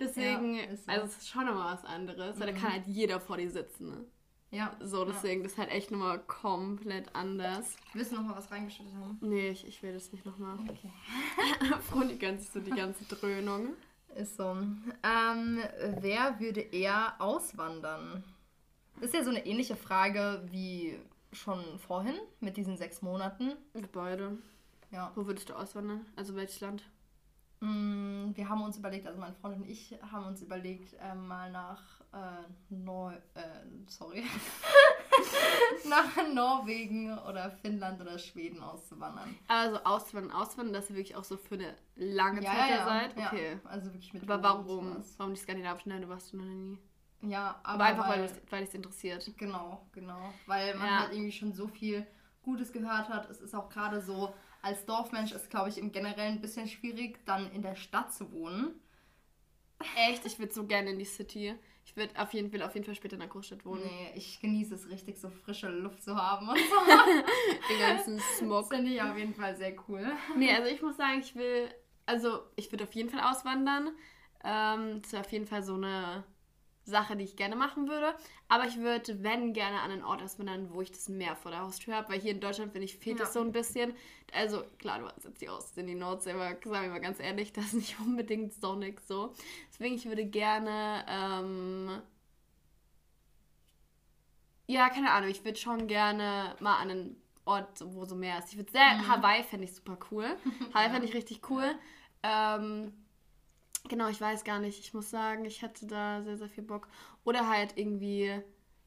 [0.00, 0.82] Deswegen, ja, so.
[0.90, 2.54] also es ist schon nochmal was anderes, weil mhm.
[2.54, 3.90] da kann halt jeder vor dir sitzen.
[3.90, 4.04] Ne?
[4.50, 4.76] Ja.
[4.80, 5.42] So, deswegen, ja.
[5.44, 7.76] das ist halt echt nochmal komplett anders.
[7.92, 9.18] Willst du nochmal was reingeschüttet haben?
[9.20, 10.58] Nee, ich, ich will das nicht nochmal.
[10.68, 10.90] Okay.
[12.08, 13.74] Die ganze, so die ganze Dröhnung.
[14.14, 14.56] Ist so.
[15.02, 15.60] Ähm,
[16.00, 18.24] wer würde eher auswandern?
[18.96, 20.98] Das ist ja so eine ähnliche Frage wie
[21.32, 23.52] schon vorhin mit diesen sechs Monaten.
[23.92, 24.38] Beide.
[24.90, 25.12] Ja.
[25.14, 26.06] Wo würdest du auswandern?
[26.16, 26.82] Also welches Land?
[27.60, 31.50] Mm, wir haben uns überlegt, also mein Freund und ich haben uns überlegt, äh, mal
[31.50, 33.40] nach äh, Neu äh,
[33.86, 34.24] sorry.
[35.88, 39.34] nach Norwegen oder Finnland oder Schweden auszuwandern.
[39.48, 43.16] Also auswandern, auswandern, dass ihr wirklich auch so für eine lange ja, Zeit ja, seid?
[43.16, 43.52] Okay.
[43.52, 45.02] Ja, also wirklich mit Aber warum?
[45.16, 46.78] Warum die skandinavischen Länder warst du noch nie?
[47.22, 49.32] Ja, aber, aber einfach, weil, weil es interessiert.
[49.38, 50.32] Genau, genau.
[50.46, 52.06] Weil man halt irgendwie schon so viel
[52.42, 53.28] Gutes gehört hat.
[53.30, 54.34] Es ist auch gerade so,
[54.66, 58.32] als Dorfmensch ist, glaube ich, im Generellen ein bisschen schwierig, dann in der Stadt zu
[58.32, 58.80] wohnen.
[60.08, 60.26] Echt?
[60.26, 61.54] Ich würde so gerne in die City.
[61.84, 63.82] Ich würde auf jeden, will auf jeden Fall später in der Großstadt wohnen.
[63.84, 66.64] Nee, ich genieße es richtig, so frische Luft zu haben und so.
[67.70, 68.68] Den ganzen Smog.
[68.68, 70.04] Finde ich auf jeden Fall sehr cool.
[70.36, 71.68] Nee, also ich muss sagen, ich will,
[72.04, 73.90] also ich würde auf jeden Fall auswandern.
[74.42, 76.24] Ähm, das wäre auf jeden Fall so eine
[76.86, 78.14] Sache, die ich gerne machen würde.
[78.48, 81.60] Aber ich würde, wenn, gerne an einen Ort auswandern, wo ich das Meer vor der
[81.60, 82.10] Haustür habe.
[82.10, 83.24] Weil hier in Deutschland, finde ich, fehlt ja.
[83.24, 83.94] das so ein bisschen.
[84.32, 87.20] Also, klar, du hast jetzt die Aussicht in die Nordsee, aber sagen wir mal ganz
[87.20, 89.34] ehrlich, das ist nicht unbedingt sonnig so.
[89.70, 92.02] Deswegen, ich würde gerne, ähm,
[94.66, 98.52] ja, keine Ahnung, ich würde schon gerne mal an einen Ort, wo so Meer ist.
[98.52, 99.08] Ich würde sehr, mhm.
[99.08, 100.36] Hawaii fände ich super cool.
[100.74, 101.74] Hawaii fände ich richtig cool.
[102.22, 102.92] Ähm,
[103.88, 104.80] Genau, ich weiß gar nicht.
[104.80, 106.88] Ich muss sagen, ich hatte da sehr, sehr viel Bock.
[107.24, 108.42] Oder halt irgendwie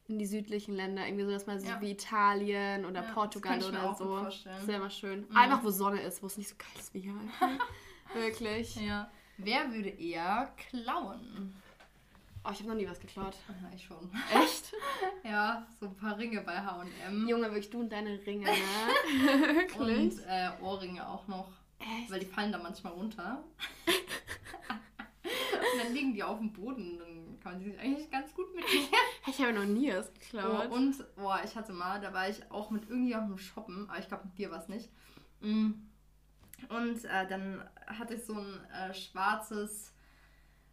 [0.08, 1.80] in die südlichen Länder, irgendwie so, dass man ja.
[1.82, 4.24] wie Italien oder ja, Portugal oder so.
[4.24, 5.28] Das ja immer schön.
[5.30, 5.38] Mhm.
[5.38, 7.14] Einfach, wo Sonne ist, wo es nicht so kalt ist wie hier.
[8.14, 8.76] Wirklich.
[8.76, 9.12] Ja.
[9.38, 11.54] Wer würde eher klauen?
[12.44, 13.36] Oh, ich habe noch nie was geklaut.
[13.48, 14.10] Ja, ich schon.
[14.34, 14.74] Echt?
[15.24, 17.28] ja, so ein paar Ringe bei H&M.
[17.28, 18.54] Junge, wirklich du und deine Ringe, ne?
[19.56, 19.78] Wirklich?
[19.80, 21.50] Und äh, Ohrringe auch noch.
[21.80, 22.10] Echt?
[22.10, 23.44] Weil die fallen da manchmal runter.
[25.74, 26.98] Und dann liegen die auf dem Boden.
[27.00, 28.88] Dann kann man sich eigentlich ganz gut mitnehmen.
[29.28, 30.70] Ich habe noch nie was geklaut.
[30.72, 34.08] Oh, und, boah, ich hatte mal, da war ich auch mit irgendjemandem shoppen, aber ich
[34.08, 34.90] glaube, mit dir war es nicht.
[35.42, 35.72] Mm.
[36.70, 39.94] Und äh, dann hatte ich so ein äh, schwarzes,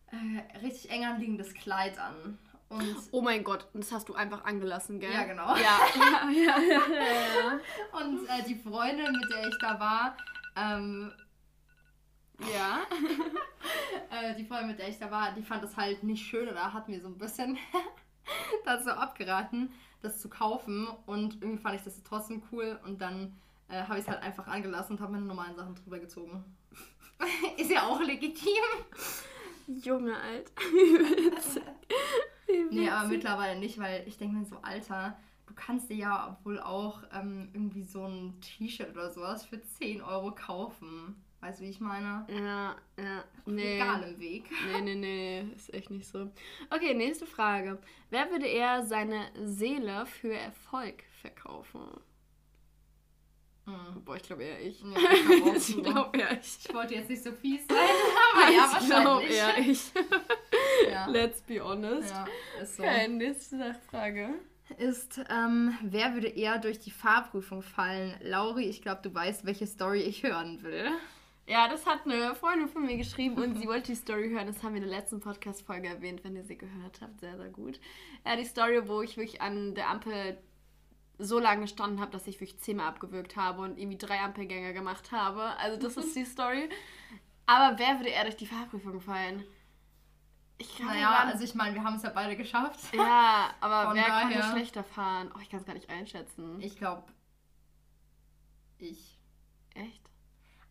[0.07, 2.39] äh, richtig eng anliegendes Kleid an.
[2.69, 5.13] Und oh mein Gott, das hast du einfach angelassen, gell?
[5.13, 5.55] Ja, genau.
[5.57, 5.79] Ja,
[6.31, 8.01] ja, ja, ja, ja.
[8.01, 10.17] Und äh, die Freundin, mit der ich da war,
[10.57, 11.13] ähm,
[12.53, 12.83] ja.
[14.11, 16.72] äh, die Freundin, mit der ich da war, die fand das halt nicht schön oder
[16.72, 17.59] hat mir so ein bisschen
[18.64, 19.70] dazu abgeraten,
[20.03, 20.88] das zu kaufen.
[21.07, 23.35] Und irgendwie fand ich das trotzdem cool und dann
[23.68, 26.44] äh, habe ich es halt einfach angelassen und habe meine normalen Sachen drüber gezogen.
[27.57, 28.53] Ist ja auch legitim.
[29.66, 30.53] Junge, alt.
[32.70, 36.61] nee, aber mittlerweile nicht, weil ich denke mir so, Alter, du kannst dir ja wohl
[36.61, 41.16] auch ähm, irgendwie so ein T-Shirt oder sowas für 10 Euro kaufen.
[41.47, 42.27] Weißt du, wie ich meine?
[42.29, 43.25] Ja, ja.
[43.45, 43.77] Nee.
[43.77, 44.51] Egal im Weg.
[44.67, 46.29] Nee, nee, nee, ist echt nicht so.
[46.71, 47.79] Okay, nächste Frage.
[48.11, 51.83] Wer würde eher seine Seele für Erfolg verkaufen?
[53.65, 54.03] Hm.
[54.05, 54.81] Boah, ich glaube eher ich.
[54.81, 56.59] Ja, ich glaube eher ich.
[56.67, 57.79] Ich wollte jetzt nicht so fies sein,
[58.35, 58.91] aber ja, wahrscheinlich.
[58.91, 60.91] Ich glaube eher ich.
[60.91, 61.07] ja.
[61.07, 62.11] Let's be honest.
[62.11, 62.27] Ja,
[62.61, 62.83] ist so.
[62.83, 64.31] Okay, nächste Frage
[64.79, 68.15] ist, ähm, wer würde eher durch die Fahrprüfung fallen?
[68.21, 70.91] Lauri, ich glaube, du weißt, welche Story ich hören will.
[71.49, 74.49] Ja, das hat eine Freundin von mir geschrieben und sie wollte die Story hören.
[74.49, 77.21] Das haben wir in der letzten Podcast-Folge erwähnt, wenn ihr sie gehört habt.
[77.21, 77.79] Sehr, sehr gut.
[78.25, 80.39] Ja, die Story, wo ich wirklich an der Ampel
[81.19, 85.13] so lange gestanden habe, dass ich wirklich zehnmal abgewürgt habe und irgendwie drei Ampelgänge gemacht
[85.13, 85.57] habe.
[85.59, 86.69] Also das ist die Story.
[87.47, 89.45] Aber wer würde eher durch die Fahrprüfung fallen?
[90.59, 92.81] Ich kann naja, also ich meine, wir haben es ja beide geschafft.
[92.95, 95.31] Ja, aber Von wer daher, konnte schlechter fahren?
[95.35, 96.61] Oh, ich kann es gar nicht einschätzen.
[96.61, 97.05] Ich glaube,
[98.79, 99.19] ich.
[99.75, 100.06] Echt?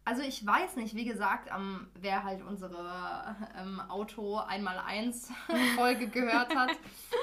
[0.08, 5.32] Also ich weiß nicht, wie gesagt, ähm, wer halt unsere ähm, Auto 1x1
[5.76, 6.70] Folge gehört hat,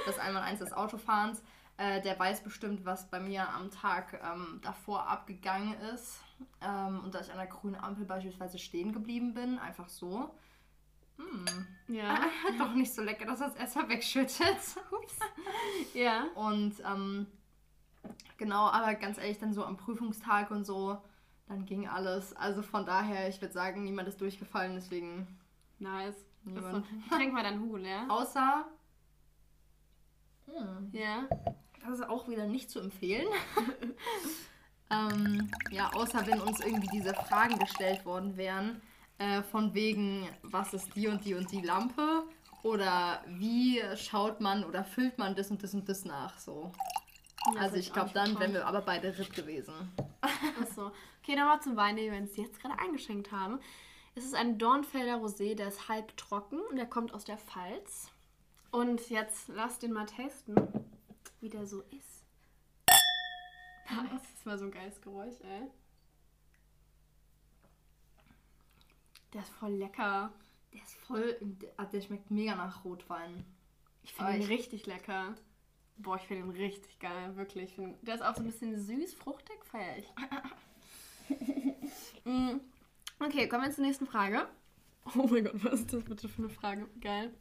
[0.05, 1.42] das 1x1 des Autofahrens,
[1.77, 6.21] äh, der weiß bestimmt, was bei mir am Tag ähm, davor abgegangen ist.
[6.61, 10.35] Ähm, und dass ich an der grünen Ampel beispielsweise stehen geblieben bin, einfach so.
[11.18, 11.66] Hm.
[11.87, 12.18] Ja.
[12.59, 14.59] Doch nicht so lecker, dass das erstmal wegschüttet.
[14.90, 15.16] Ups.
[15.95, 16.25] Ja.
[16.35, 17.27] Und ähm,
[18.38, 20.99] genau, aber ganz ehrlich, dann so am Prüfungstag und so
[21.53, 22.35] dann ging alles.
[22.35, 25.27] Also von daher, ich würde sagen, niemand ist durchgefallen, deswegen.
[25.79, 26.17] Nice.
[26.45, 26.87] Niemand.
[27.11, 28.07] Trink mal deinen Hugo leer.
[28.09, 28.65] Außer.
[30.47, 30.91] Hm.
[30.93, 31.29] Ja.
[31.83, 33.27] Das ist auch wieder nicht zu empfehlen.
[34.91, 38.81] ähm, ja, außer wenn uns irgendwie diese Fragen gestellt worden wären,
[39.19, 42.25] äh, von wegen, was ist die und die und die Lampe?
[42.62, 46.38] Oder wie schaut man oder füllt man das und das und das nach?
[46.38, 46.73] So.
[47.55, 49.74] Ja, also ich glaube, dann wären wir aber beide RIP gewesen.
[50.61, 50.92] Achso.
[51.22, 53.61] Okay, dann mal zum Wein, den wir uns jetzt gerade eingeschenkt haben.
[54.14, 58.11] Es ist ein Dornfelder Rosé, der ist halb trocken und der kommt aus der Pfalz.
[58.70, 60.57] Und jetzt lass den mal testen,
[61.40, 62.24] wie der so ist.
[64.11, 65.70] Das ist mal so ein geiles Geräusch, ey.
[69.33, 70.33] Der ist voll lecker.
[70.72, 71.38] Der ist voll.
[71.92, 73.44] Der schmeckt mega nach Rotwein.
[74.02, 75.35] Ich finde ihn richtig lecker.
[76.03, 77.75] Boah, ich finde ihn richtig geil, wirklich.
[78.03, 80.12] der ist auch so ein bisschen süß, fruchtig, feier ich.
[82.25, 82.61] Mm.
[83.19, 84.47] okay, kommen wir zur nächsten Frage.
[85.17, 86.88] Oh mein Gott, was ist das bitte für eine Frage?
[87.01, 87.35] Geil.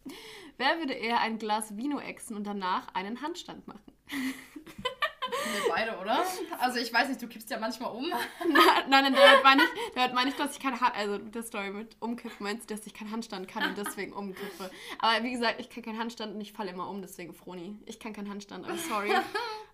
[0.58, 3.93] Wer würde eher ein Glas Vino exen und danach einen Handstand machen?
[5.21, 6.23] Wir beide, oder?
[6.60, 8.10] Also ich weiß nicht, du kippst ja manchmal um.
[8.10, 11.69] nein, nein, der meine ich, der meine ich, dass ich keine Hand, also der Story
[11.69, 14.71] mit umkippen meinst, dass ich keinen Handstand kann und deswegen umkippe.
[14.99, 17.77] Aber wie gesagt, ich kann keinen Handstand und ich falle immer um, deswegen Froni.
[17.86, 19.12] Ich kann keinen Handstand, I'm sorry.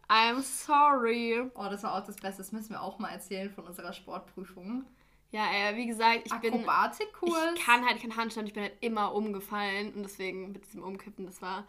[0.10, 1.50] I'm sorry.
[1.56, 2.42] Oh, das war auch das Beste.
[2.42, 4.86] Das müssen wir auch mal erzählen von unserer Sportprüfung.
[5.32, 6.54] Ja, äh, wie gesagt, ich bin.
[7.56, 11.26] Ich kann halt keinen Handstand, ich bin halt immer umgefallen und deswegen mit diesem Umkippen,
[11.26, 11.68] das war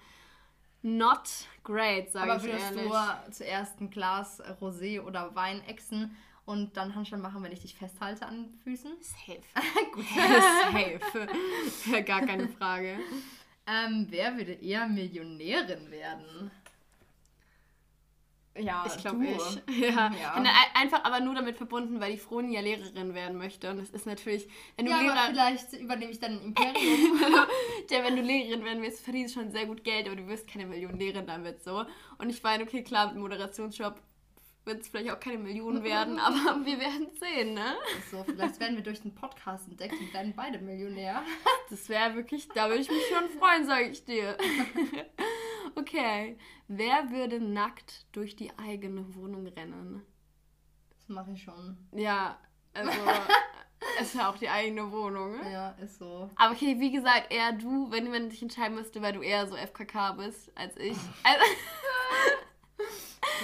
[0.82, 1.28] not
[1.64, 2.76] great, sage ich ehrlich.
[2.76, 7.52] Aber würdest du zuerst ein Glas Rosé oder Wein exen und dann Handstand machen, wenn
[7.52, 8.92] ich dich festhalte an den Füßen?
[9.00, 9.40] Safe.
[9.92, 10.04] Gut.
[10.72, 12.02] Safe.
[12.04, 12.98] Gar keine Frage.
[13.66, 16.50] Ähm, wer würde eher Millionärin werden?
[18.58, 19.78] Ja, ich glaube ich.
[19.78, 20.12] Ja.
[20.12, 20.44] ja.
[20.74, 23.70] Einfach aber nur damit verbunden, weil die Froni ja Lehrerin werden möchte.
[23.70, 25.26] Und das ist natürlich, wenn du ja, Lehrer...
[25.30, 27.20] vielleicht übernehme ich dann ein Imperium.
[27.90, 30.48] ja, wenn du Lehrerin werden willst, verdienst du schon sehr gut Geld, aber du wirst
[30.48, 31.84] keine Millionärin damit so.
[32.18, 34.00] Und ich meine, okay, klar, mit dem Moderationsjob
[34.68, 37.76] wird es vielleicht auch keine Millionen werden, aber wir werden sehen, ne?
[38.10, 41.22] So, vielleicht werden wir durch den Podcast entdeckt und werden beide Millionär.
[41.70, 44.36] Das wäre wirklich, da würde ich mich schon freuen, sage ich dir.
[45.74, 46.38] Okay.
[46.68, 50.02] Wer würde nackt durch die eigene Wohnung rennen?
[50.90, 51.76] Das mache ich schon.
[51.92, 52.38] Ja,
[52.74, 52.90] also.
[54.00, 55.38] es ist ja auch die eigene Wohnung.
[55.38, 55.52] Ne?
[55.52, 56.30] Ja, ist so.
[56.36, 59.56] Aber okay, wie gesagt, eher du, wenn man dich entscheiden müsste, weil du eher so
[59.56, 60.96] FKK bist als ich.
[61.24, 61.44] Also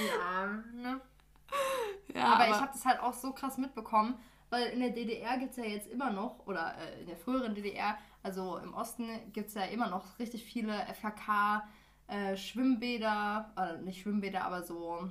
[0.09, 1.01] ja, ne?
[2.15, 4.19] Ja, aber, aber ich habe das halt auch so krass mitbekommen,
[4.51, 7.55] weil in der DDR gibt es ja jetzt immer noch, oder äh, in der früheren
[7.55, 11.67] DDR, also im Osten gibt es ja immer noch richtig viele FKK,
[12.09, 15.09] äh, Schwimmbäder, äh, nicht Schwimmbäder, aber so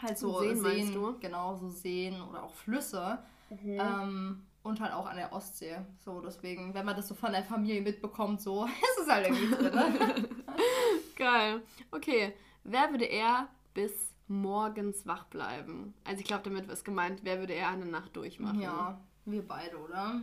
[0.00, 3.18] halt so Seen, Seen genau, so Seen oder auch Flüsse.
[3.50, 3.80] Mhm.
[3.80, 5.78] Ähm, und halt auch an der Ostsee.
[6.04, 8.64] So, deswegen, wenn man das so von der Familie mitbekommt, so
[8.96, 9.74] ist es halt irgendwie drin.
[9.74, 10.28] Ne?
[11.16, 11.62] Geil.
[11.90, 12.34] Okay.
[12.64, 15.94] Wer würde eher bis morgens wach bleiben?
[16.04, 18.60] Also ich glaube, damit ist gemeint, wer würde eher eine Nacht durchmachen?
[18.60, 20.20] Ja, wir beide, oder?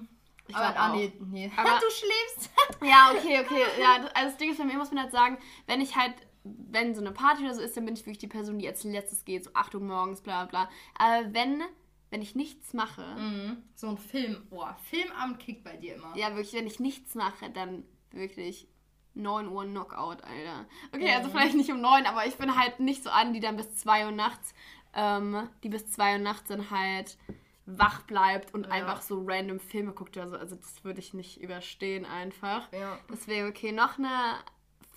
[0.48, 1.52] Ich aber, ah, nee, nee.
[1.56, 2.52] Aber, du schläfst.
[2.84, 3.64] ja, okay, okay.
[3.80, 6.94] Ja, also das Ding ist, bei mir muss man halt sagen, wenn ich halt, wenn
[6.94, 9.26] so eine Party oder so ist, dann bin ich wirklich die Person, die als letztes
[9.26, 10.70] geht, so 8 Uhr morgens, bla bla.
[10.98, 11.64] Aber wenn,
[12.12, 13.04] wenn ich nichts mache.
[13.18, 13.64] Mhm.
[13.74, 16.16] So ein Film, oh, Filmabend kickt bei dir immer.
[16.16, 18.68] Ja, wirklich, wenn ich nichts mache, dann wirklich
[19.16, 20.66] 9 Uhr Knockout, Alter.
[20.94, 21.18] Okay, mhm.
[21.18, 23.76] also vielleicht nicht um 9, aber ich bin halt nicht so an, die dann bis
[23.78, 24.54] 2 Uhr nachts,
[24.94, 27.18] ähm, die bis 2 Uhr nachts dann halt
[27.66, 28.72] wach bleibt und ja.
[28.72, 30.38] einfach so random Filme guckt oder so.
[30.38, 32.72] Also das würde ich nicht überstehen einfach.
[32.72, 33.00] Ja.
[33.12, 34.36] Deswegen, okay, noch eine,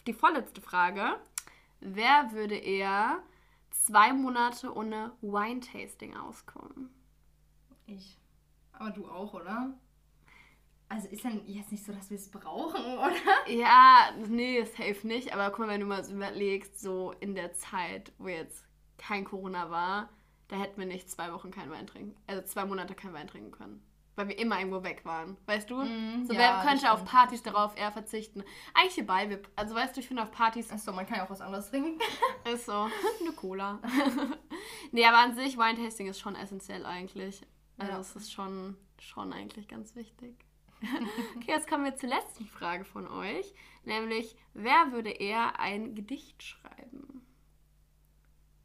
[0.07, 1.19] die vorletzte Frage.
[1.81, 3.23] Wer würde eher
[3.71, 6.91] zwei Monate ohne Wine-Tasting auskommen?
[7.87, 8.19] Ich.
[8.73, 9.75] Aber du auch, oder?
[10.91, 13.51] Also ist dann jetzt nicht so, dass wir es brauchen, oder?
[13.51, 15.33] Ja, nee, safe nicht.
[15.33, 18.65] Aber guck mal, wenn du mal so überlegst, so in der Zeit, wo jetzt
[18.99, 20.11] kein Corona war,
[20.49, 23.53] da hätten wir nicht zwei Wochen keinen Wein trinken, also zwei Monate keinen Wein trinken
[23.53, 23.83] können.
[24.17, 25.37] Weil wir immer irgendwo weg waren.
[25.47, 25.77] Weißt du?
[25.77, 28.43] Mm, so, ja, wer könnte auf Partys darauf eher verzichten?
[28.75, 30.73] Eigentlich hierbei, also weißt du, ich finde auf Partys.
[30.73, 32.01] Achso, man kann ja auch was anderes trinken.
[32.53, 32.73] ist so.
[33.21, 33.79] Eine Cola.
[34.91, 37.47] nee, aber an sich, Wine-Tasting ist schon essentiell eigentlich.
[37.77, 38.01] Also ja.
[38.01, 40.35] es ist schon, schon eigentlich ganz wichtig.
[41.37, 43.55] okay, jetzt kommen wir zur letzten Frage von euch.
[43.85, 47.25] Nämlich, wer würde eher ein Gedicht schreiben?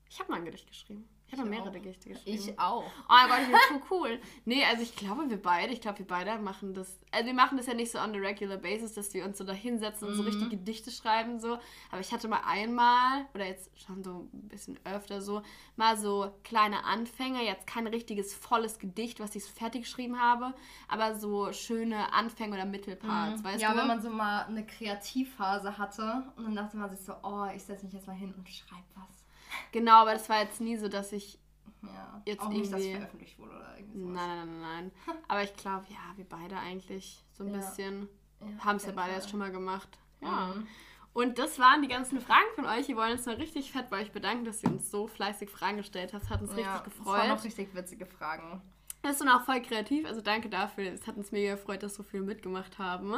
[0.10, 1.08] Ich habe mal ein Gedicht geschrieben.
[1.34, 2.44] Ich habe mehrere Gedichte geschrieben.
[2.50, 2.84] Ich auch.
[2.84, 4.20] Oh mein Gott, ich bin so cool.
[4.46, 7.00] Nee, also ich glaube, wir beide, ich glaube, wir beide machen das.
[7.12, 9.44] Also wir machen das ja nicht so on a regular basis, dass wir uns so
[9.44, 10.50] da hinsetzen und so richtig mhm.
[10.50, 11.58] Gedichte schreiben, so.
[11.92, 15.42] Aber ich hatte mal einmal, oder jetzt schon so ein bisschen öfter so,
[15.76, 20.54] mal so kleine Anfänge, jetzt kein richtiges volles Gedicht, was ich so fertig geschrieben habe,
[20.88, 23.46] aber so schöne Anfänge oder Mittelparts, mhm.
[23.46, 23.76] weißt ja, du?
[23.76, 27.46] Ja, wenn man so mal eine Kreativphase hatte und dann dachte man sich so, oh,
[27.56, 29.23] ich setze mich jetzt mal hin und schreibe was.
[29.72, 31.40] Genau, aber das war jetzt nie so, dass ich
[31.82, 32.60] ja, jetzt auch irgendwie...
[32.62, 34.14] nicht, dass veröffentlicht wurde oder irgendwas.
[34.14, 35.18] Nein, nein, nein, nein.
[35.28, 37.58] aber ich glaube, ja, wir beide eigentlich so ein ja.
[37.58, 39.98] bisschen ja, haben es ja beide jetzt schon mal gemacht.
[40.22, 40.54] Ja.
[40.56, 40.68] Mhm.
[41.14, 42.88] Und das waren die ganzen Fragen von euch.
[42.88, 45.78] Wir wollen uns mal richtig fett bei euch bedanken, dass ihr uns so fleißig Fragen
[45.78, 46.30] gestellt habt.
[46.30, 47.18] Hat uns ja, richtig gefreut.
[47.18, 48.62] Das waren auch richtig witzige Fragen.
[49.04, 50.94] Das ist auch voll kreativ, also danke dafür.
[50.94, 53.14] Es hat uns mega gefreut, dass so viele mitgemacht haben.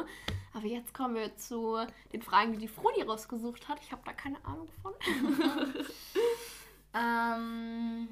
[0.54, 1.78] Aber jetzt kommen wir zu
[2.12, 3.80] den Fragen, die die Froni rausgesucht hat.
[3.82, 4.94] Ich habe da keine Ahnung von.
[6.96, 8.08] ähm,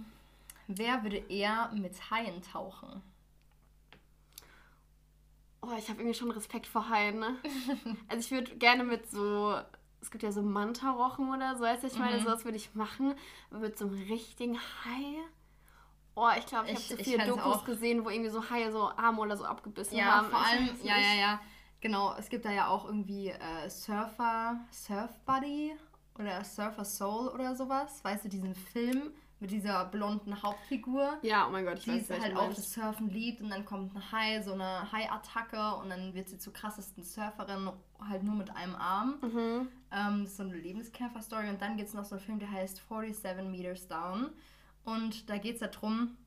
[0.68, 3.02] wer würde eher mit Haien tauchen?
[5.62, 7.38] Oh, ich habe irgendwie schon Respekt vor Haien, ne?
[8.10, 9.58] also ich würde gerne mit so
[10.02, 12.24] es gibt ja so Manta-Rochen oder so, weißt du, ich meine, mhm.
[12.24, 13.16] sowas würde ich machen.
[13.50, 15.24] Aber mit so einem richtigen Hai
[16.16, 18.90] Oh, ich glaube, ich, ich habe so viele Dokus gesehen, wo irgendwie so Haie so
[18.90, 20.30] Arme oder so abgebissen ja, haben.
[20.32, 21.42] Ja, vor allem, ja, ja, ja.
[21.82, 25.76] Genau, es gibt da ja auch irgendwie äh, Surfer, Surf Buddy
[26.18, 28.04] oder Surfer Soul oder sowas.
[28.04, 31.18] Weißt du, diesen Film mit dieser blonden Hauptfigur.
[31.22, 33.66] Ja, oh mein Gott, ich die weiß Die halt auch das Surfen liebt und dann
[33.66, 37.70] kommt ein Hai, so eine Hai-Attacke und dann wird sie zur krassesten Surferin,
[38.08, 39.16] halt nur mit einem Arm.
[39.22, 39.68] Mhm.
[39.92, 43.44] Ähm, so eine Lebenskämpfer-Story und dann gibt es noch so einen Film, der heißt 47
[43.46, 44.30] Meters Down.
[44.86, 46.18] Und da geht es ja darum,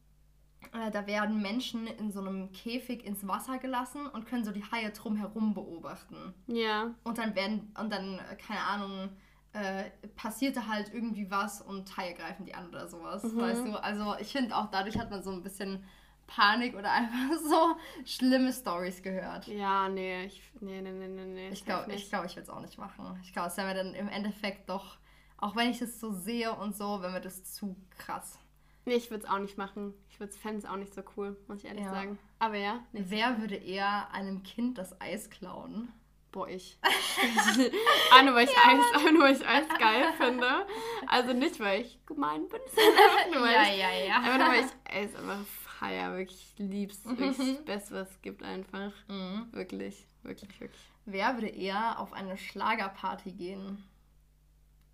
[0.72, 4.64] äh, da werden Menschen in so einem Käfig ins Wasser gelassen und können so die
[4.64, 6.35] Haie drumherum beobachten.
[6.49, 6.94] Ja.
[7.05, 9.11] Und dann werden, und dann, äh, keine Ahnung,
[9.57, 13.40] äh, passierte halt irgendwie was und Haie greifen die an oder sowas, mhm.
[13.40, 13.83] weißt du?
[13.83, 15.85] Also ich finde auch dadurch hat man so ein bisschen
[16.27, 19.47] Panik oder einfach so schlimme Stories gehört.
[19.47, 21.49] Ja, nee, ich, nee, nee, nee, nee.
[21.51, 23.19] Ich glaube, ich, glaub, ich würde es auch nicht machen.
[23.23, 24.99] Ich glaube, es wäre mir dann im Endeffekt doch,
[25.38, 28.38] auch wenn ich das so sehe und so, wäre mir das zu krass.
[28.85, 29.95] Nee, ich würde es auch nicht machen.
[30.09, 31.90] Ich fände es auch nicht so cool, muss ich ehrlich ja.
[31.90, 32.19] sagen.
[32.38, 32.81] Aber ja.
[32.92, 35.92] Wer würde eher einem Kind das Eis klauen?
[36.37, 36.79] Boah, ich.
[38.12, 38.62] ah, nur weil ich, ja.
[38.66, 40.66] Eis, nur weil ich Eis geil finde.
[41.07, 44.16] Also nicht, weil ich gemein bin, sondern einfach nur, weil ja, ich, ja, ja.
[44.16, 45.46] Einfach nur, weil ich Eis einfach
[45.79, 46.14] feier.
[46.14, 47.07] Wirklich lieb's.
[47.07, 48.92] Wirklich das Beste, was es gibt einfach.
[49.09, 49.49] Mhm.
[49.53, 50.92] Wirklich, wirklich, wirklich.
[51.07, 53.83] Wer würde eher auf eine Schlagerparty gehen?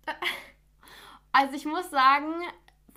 [1.35, 2.31] Also ich muss sagen,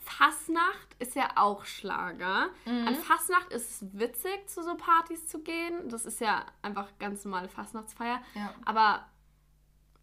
[0.07, 2.49] Fasnacht ist ja auch Schlager.
[2.65, 2.87] Mhm.
[2.89, 5.89] An Fasnacht ist es witzig, zu so Partys zu gehen.
[5.89, 8.23] Das ist ja einfach ganz normale Fastnachtsfeier.
[8.35, 8.55] Ja.
[8.65, 9.05] Aber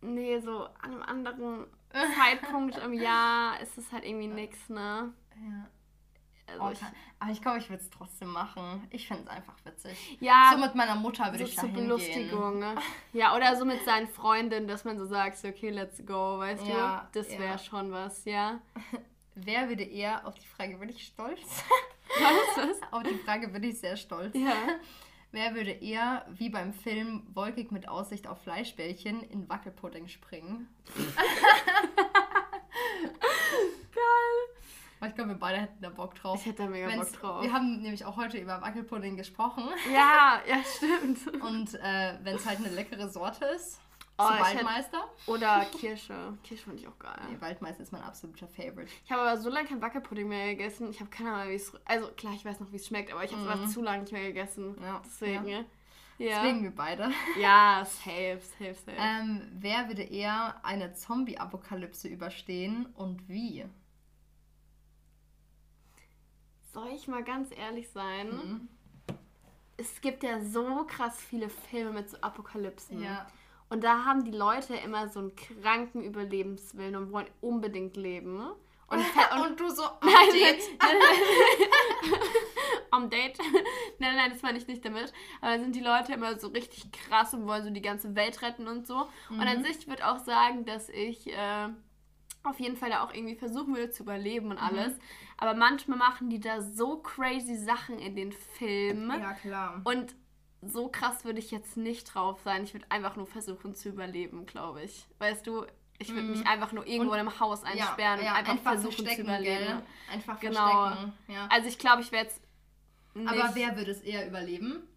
[0.02, 1.68] nee, so an einem anderen
[2.20, 5.14] Zeitpunkt im Jahr ist es halt irgendwie nix, ne?
[5.36, 5.70] Ja.
[6.46, 6.80] Also oh, ich,
[7.20, 8.86] aber ich glaube, ich würde es trotzdem machen.
[8.90, 10.18] Ich finde es einfach witzig.
[10.20, 10.52] Ja.
[10.54, 11.88] So mit meiner Mutter würde so ich da hingehen.
[11.88, 12.60] Belustigung.
[12.60, 12.76] Ne?
[13.14, 17.08] Ja, oder so mit seinen Freundinnen, dass man so sagt, okay, let's go, weißt ja,
[17.14, 17.20] du?
[17.20, 17.58] Das wäre ja.
[17.58, 18.60] schon was, ja.
[19.36, 21.40] Wer würde eher, auf die Frage bin ich stolz.
[22.20, 22.58] Was?
[22.58, 22.78] was?
[22.92, 24.36] auf die Frage bin ich sehr stolz.
[24.36, 24.54] Ja.
[25.32, 30.68] Wer würde eher, wie beim Film Wolkig mit Aussicht auf Fleischbällchen, in Wackelpudding springen?
[33.92, 35.08] Geil.
[35.08, 36.40] ich glaube, wir beide hätten da Bock drauf.
[36.40, 37.42] Ich hätte da mega Wenn's, Bock drauf.
[37.44, 39.64] Wir haben nämlich auch heute über Wackelpudding gesprochen.
[39.92, 41.42] Ja, ja, stimmt.
[41.42, 43.80] Und äh, wenn es halt eine leckere Sorte ist,
[44.18, 45.00] Oh, Waldmeister?
[45.00, 46.38] Hätte, oder Kirsche.
[46.44, 47.20] Kirsche finde ich auch geil.
[47.32, 48.92] Nee, Waldmeister ist mein absoluter Favorite.
[49.04, 50.92] Ich habe aber so lange kein Wackelpudding mehr gegessen.
[50.92, 51.74] Ich habe keine Ahnung, wie es.
[51.86, 53.68] Also klar, ich weiß noch, wie es schmeckt, aber ich habe es mhm.
[53.68, 54.78] zu lange nicht mehr gegessen.
[54.80, 55.02] Ja.
[55.04, 55.66] Deswegen, ja.
[56.20, 56.44] ja.
[56.44, 57.12] Deswegen wir beide.
[57.40, 58.98] Ja, safe, safe, safe.
[58.98, 63.66] Ähm, wer würde eher eine Zombie-Apokalypse überstehen und wie?
[66.72, 68.28] Soll ich mal ganz ehrlich sein?
[68.30, 68.68] Mhm.
[69.76, 73.02] Es gibt ja so krass viele Filme mit so Apokalypsen.
[73.02, 73.28] Ja.
[73.74, 78.38] Und da haben die Leute immer so einen kranken Überlebenswillen und wollen unbedingt leben.
[78.38, 79.00] Und,
[79.34, 80.64] und, und du so am nein, Date?
[82.92, 83.40] am Date?
[83.98, 85.12] nein, nein, das meine ich nicht damit.
[85.42, 88.68] Aber sind die Leute immer so richtig krass und wollen so die ganze Welt retten
[88.68, 89.10] und so.
[89.32, 89.40] Mhm.
[89.40, 89.64] Und an mhm.
[89.64, 91.70] sich, ich würde auch sagen, dass ich äh,
[92.44, 94.68] auf jeden Fall da auch irgendwie versuchen würde zu überleben und mhm.
[94.68, 94.94] alles.
[94.94, 95.02] Mhm.
[95.38, 99.20] Aber manchmal machen die da so crazy Sachen in den Filmen.
[99.20, 99.82] Ja, klar.
[99.84, 100.14] Und
[100.66, 102.64] so krass würde ich jetzt nicht drauf sein.
[102.64, 105.06] Ich würde einfach nur versuchen zu überleben, glaube ich.
[105.20, 105.66] Weißt du,
[106.00, 106.48] ich würde mich mhm.
[106.48, 109.22] einfach nur irgendwo und, in einem Haus einsperren ja, ja, und einfach, einfach versuchen zu
[109.22, 109.66] überleben.
[109.66, 109.84] Gell?
[110.12, 110.88] Einfach genau.
[110.88, 111.14] verstecken.
[111.28, 111.48] Ja.
[111.52, 112.42] Also ich glaube, ich wäre jetzt.
[113.16, 114.88] Nicht Aber wer würde es eher überleben?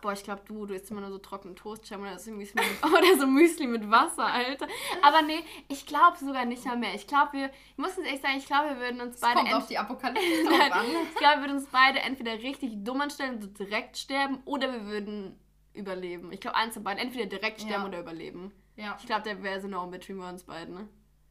[0.00, 2.92] Boah, ich glaube, du, du isst immer nur so trockenen Toastjam oder so, Müsli mit,
[2.92, 4.68] oder so Müsli mit Wasser, Alter.
[5.02, 6.94] Aber nee, ich glaube sogar nicht mal mehr.
[6.94, 9.40] Ich glaube, wir, ich muss uns echt sagen, ich glaube, wir würden uns beide.
[9.40, 10.86] Kommt auf die Apokalypse drauf an.
[10.86, 14.72] ich glaube, wir würden uns beide entweder richtig dumm anstellen und so direkt sterben oder
[14.72, 15.36] wir würden
[15.74, 16.30] überleben.
[16.32, 17.02] Ich glaube, eins von beiden.
[17.02, 17.88] Entweder direkt sterben ja.
[17.88, 18.52] oder überleben.
[18.76, 18.96] Ja.
[19.00, 20.88] Ich glaube, der wäre so no between uns beiden, ne?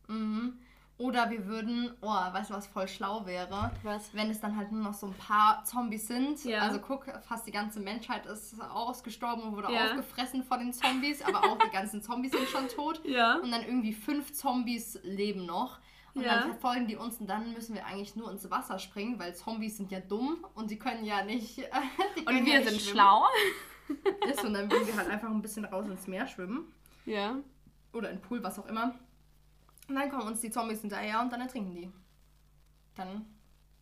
[0.07, 0.59] Mhm.
[0.99, 3.71] Oder wir würden, oh, weißt du, was voll schlau wäre?
[3.83, 4.15] Was?
[4.15, 6.43] Wenn es dann halt nur noch so ein paar Zombies sind.
[6.43, 6.61] Ja.
[6.61, 9.91] Also guck, fast die ganze Menschheit ist ausgestorben und wurde ja.
[9.91, 13.01] aufgefressen von den Zombies, aber auch die ganzen Zombies sind schon tot.
[13.07, 13.35] Ja.
[13.35, 15.79] Und dann irgendwie fünf Zombies leben noch.
[16.13, 16.39] Und ja.
[16.39, 19.77] dann verfolgen die uns und dann müssen wir eigentlich nur ins Wasser springen, weil Zombies
[19.77, 21.59] sind ja dumm und die können ja nicht.
[22.25, 22.95] und wir ja nicht sind schwimmen.
[22.95, 23.25] schlau.
[24.29, 26.73] Ist und dann würden wir halt einfach ein bisschen raus ins Meer schwimmen.
[27.05, 27.37] Ja.
[27.93, 28.95] Oder in den Pool, was auch immer.
[29.87, 31.91] Und dann kommen uns die Zombies hinterher und dann ertrinken die.
[32.95, 33.25] Dann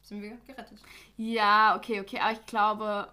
[0.01, 0.79] sind wir gerettet.
[1.17, 2.19] Ja, okay, okay.
[2.19, 3.09] Aber ich glaube,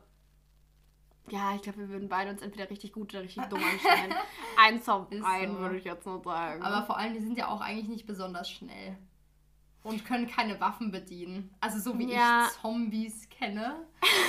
[1.29, 4.15] ja, ich glaube, wir würden beide uns entweder richtig gut oder richtig dumm anstellen.
[4.59, 5.59] Ein Zombie, ein, so.
[5.61, 6.63] würde ich jetzt nur sagen.
[6.63, 8.99] Aber vor allem, die sind ja auch eigentlich nicht besonders schnell.
[9.83, 11.53] Und können keine Waffen bedienen.
[11.61, 12.47] Also so wie ja.
[12.47, 13.87] ich Zombies kenne.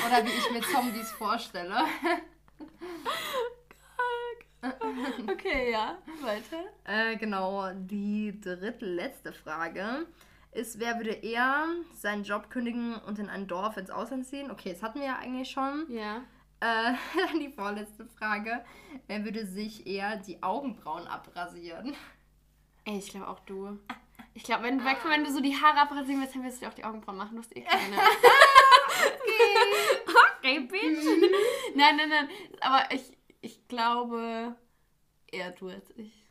[0.08, 1.84] Oder wie ich mir Zombies vorstelle.
[5.30, 6.64] okay, ja, weiter.
[6.86, 10.06] Äh, genau, die drittletzte Frage
[10.52, 14.52] ist, wer würde eher seinen Job kündigen und in ein Dorf ins Ausland ziehen?
[14.52, 15.86] Okay, das hatten wir ja eigentlich schon.
[15.90, 16.24] Ja.
[16.60, 16.94] Äh,
[17.40, 18.64] die vorletzte Frage.
[19.08, 21.96] Wer würde sich eher die Augenbrauen abrasieren?
[22.86, 23.80] Ey, ich glaube auch du.
[24.34, 26.76] Ich glaube, wenn, wenn du so die Haare abrasieren willst, dann wirst du dir auch
[26.76, 27.36] die Augenbrauen machen.
[27.36, 27.98] Du hast eh keine.
[29.18, 29.60] okay.
[30.38, 31.06] okay, bitch.
[31.76, 32.30] nein, nein, nein.
[32.62, 33.12] Aber ich
[33.74, 34.56] glaube
[35.32, 36.26] eher du als ich.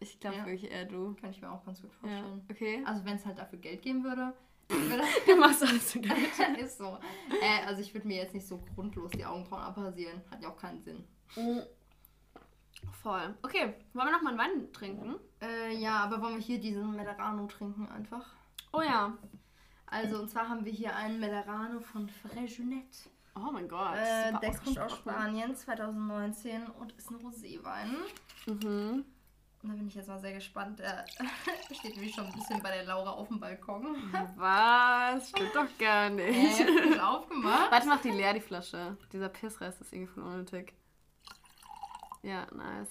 [0.00, 0.46] Ich glaube ja.
[0.46, 1.14] wirklich eher du.
[1.14, 2.42] Kann ich mir auch ganz gut vorstellen.
[2.48, 2.82] Ja, okay.
[2.84, 4.32] Also wenn es halt dafür Geld geben würde.
[5.26, 6.58] du machst alles für Geld.
[6.58, 6.98] ist so.
[7.40, 10.20] Äh, also ich würde mir jetzt nicht so grundlos die Augenbrauen abrasieren.
[10.30, 11.04] Hat ja auch keinen Sinn.
[13.02, 13.34] Voll.
[13.42, 15.16] Okay, wollen wir noch mal einen Wein trinken?
[15.40, 18.34] Äh, ja, aber wollen wir hier diesen Melerano trinken einfach?
[18.72, 19.16] Oh ja.
[19.86, 23.10] Also, und zwar haben wir hier einen Melerano von Frejunet.
[23.34, 23.96] Oh mein Gott.
[23.96, 27.96] Äh, der kommt aus Spanien 2019 und ist ein Roséwein.
[28.46, 29.04] Mhm.
[29.62, 30.80] Und da bin ich jetzt mal sehr gespannt.
[30.80, 31.04] Er
[31.72, 33.96] steht nämlich schon ein bisschen bei der Laura auf dem Balkon.
[34.36, 35.28] Was?
[35.30, 36.60] Stimmt doch gar nicht.
[36.60, 37.70] Äh, aufgemacht.
[37.70, 38.96] Warte, mach die leer, die Flasche.
[39.12, 40.74] Dieser Pissrest ist irgendwie von unnötig.
[42.22, 42.88] Ja, nice.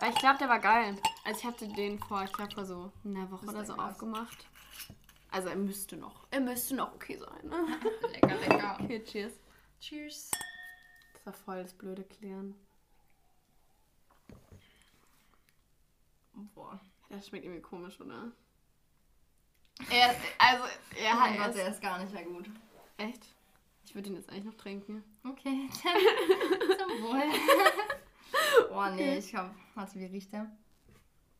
[0.00, 0.96] Weil ich glaube, der war geil.
[1.24, 4.46] Also ich hatte den vor, ich glaube vor so einer Woche oder so aufgemacht.
[5.30, 6.26] Also er müsste noch.
[6.30, 7.48] Er müsste noch okay sein.
[7.48, 7.78] Ne?
[8.12, 8.78] lecker, lecker.
[8.80, 9.32] Okay, cheers.
[9.80, 10.30] Cheers.
[11.12, 12.54] Das war voll das blöde Klären.
[16.54, 16.80] Boah.
[17.08, 18.32] Das schmeckt irgendwie komisch, oder?
[19.90, 20.64] Er, also,
[20.96, 21.36] er oh hat.
[21.38, 22.50] Gott, der ist gar nicht mehr gut.
[22.96, 23.24] Echt?
[23.84, 25.02] Ich würde ihn jetzt eigentlich noch trinken.
[25.24, 27.22] Okay, zum Wohl.
[28.68, 29.18] Boah, nee, okay.
[29.18, 29.54] ich glaube.
[29.74, 30.50] Warte, wie riecht der?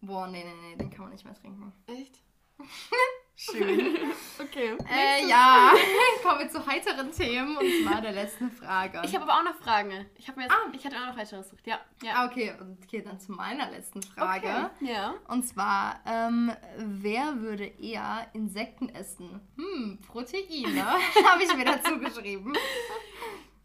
[0.01, 1.73] Boah, nee, nee, nee, den kann man nicht mehr trinken.
[1.87, 2.21] Echt?
[3.39, 3.97] Schön.
[4.41, 4.77] Okay.
[4.89, 5.73] Äh, ja,
[6.23, 9.03] kommen wir zu heiteren Themen und zwar der letzten Frage.
[9.05, 10.07] Ich habe aber auch noch Fragen.
[10.17, 10.71] Ich, mir jetzt, ah.
[10.73, 11.67] ich hatte auch noch weitere gesucht.
[11.67, 11.81] Ja.
[12.05, 12.13] ja.
[12.15, 14.47] Ah, okay, und okay, dann zu meiner letzten Frage.
[14.47, 14.93] Okay.
[14.93, 15.15] Ja.
[15.27, 19.41] Und zwar, ähm, wer würde eher Insekten essen?
[19.57, 20.85] Hm, Proteine.
[21.25, 22.53] habe ich mir dazu geschrieben.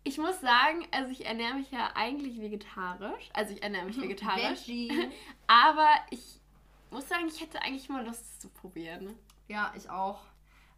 [0.03, 3.29] Ich muss sagen, also ich ernähre mich ja eigentlich vegetarisch.
[3.33, 4.67] Also ich ernähre mich vegetarisch.
[5.45, 6.39] aber ich
[6.89, 9.15] muss sagen, ich hätte eigentlich mal Lust, das zu probieren.
[9.53, 10.19] Ja, ich auch.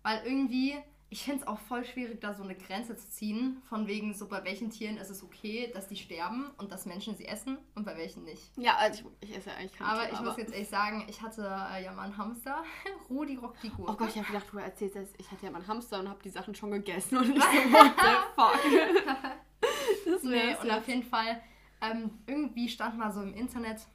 [0.03, 0.75] Weil irgendwie,
[1.09, 4.27] ich finde es auch voll schwierig, da so eine Grenze zu ziehen, von wegen so,
[4.27, 7.85] bei welchen Tieren ist es okay, dass die sterben und dass Menschen sie essen und
[7.85, 8.51] bei welchen nicht.
[8.57, 10.69] Ja, also ich, ich esse ja eigentlich keine Aber Tiere, ich aber muss jetzt echt
[10.69, 12.65] sagen, ich hatte äh, ja mal einen Hamster,
[13.09, 13.93] Rudi Rock die Gurke.
[13.93, 16.09] Oh Gott, ich habe gedacht, du erzählst jetzt, ich hatte ja mal einen Hamster und
[16.09, 18.59] habe die Sachen schon gegessen und ich so, what the fuck.
[20.05, 21.41] das nee, und auf jeden Fall,
[21.79, 23.87] ähm, irgendwie stand mal so im Internet,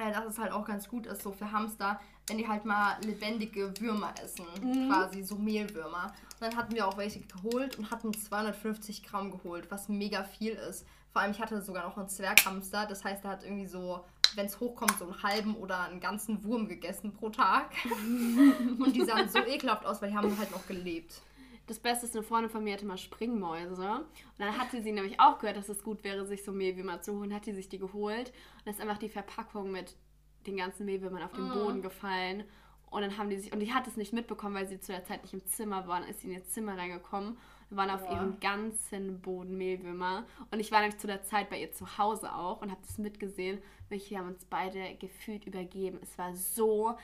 [0.00, 2.96] äh, dass es halt auch ganz gut ist, so für Hamster, wenn die halt mal
[3.02, 4.88] lebendige Würmer essen, mhm.
[4.88, 6.12] quasi so Mehlwürmer.
[6.34, 10.52] Und dann hatten wir auch welche geholt und hatten 250 Gramm geholt, was mega viel
[10.52, 10.86] ist.
[11.12, 14.46] Vor allem, ich hatte sogar noch einen Zwerghamster, das heißt, er hat irgendwie so, wenn
[14.46, 17.70] es hochkommt, so einen halben oder einen ganzen Wurm gegessen pro Tag.
[18.78, 21.22] und die sahen so ekelhaft aus, weil die haben halt noch gelebt.
[21.68, 23.90] Das Beste ist, eine Freundin von mir hatte mal Springmäuse.
[23.92, 24.06] Und
[24.38, 27.32] dann hatte sie nämlich auch gehört, dass es gut wäre, sich so Mehlwürmer zu holen.
[27.32, 28.28] Hat die sich die geholt.
[28.28, 29.94] Und dann ist einfach die Verpackung mit
[30.46, 32.44] den ganzen Mehlwürmern auf den Boden gefallen.
[32.90, 35.04] Und dann haben die sich, und die hat es nicht mitbekommen, weil sie zu der
[35.04, 36.00] Zeit nicht im Zimmer war.
[36.00, 37.36] Dann ist sie in ihr Zimmer reingekommen
[37.70, 38.12] und waren auf ja.
[38.12, 40.24] ihrem ganzen Boden Mehlwürmer.
[40.50, 42.98] Und ich war nämlich zu der Zeit bei ihr zu Hause auch und habe das
[42.98, 43.60] mitgesehen.
[43.90, 45.98] Wir haben uns beide gefühlt übergeben.
[46.02, 46.96] Es war so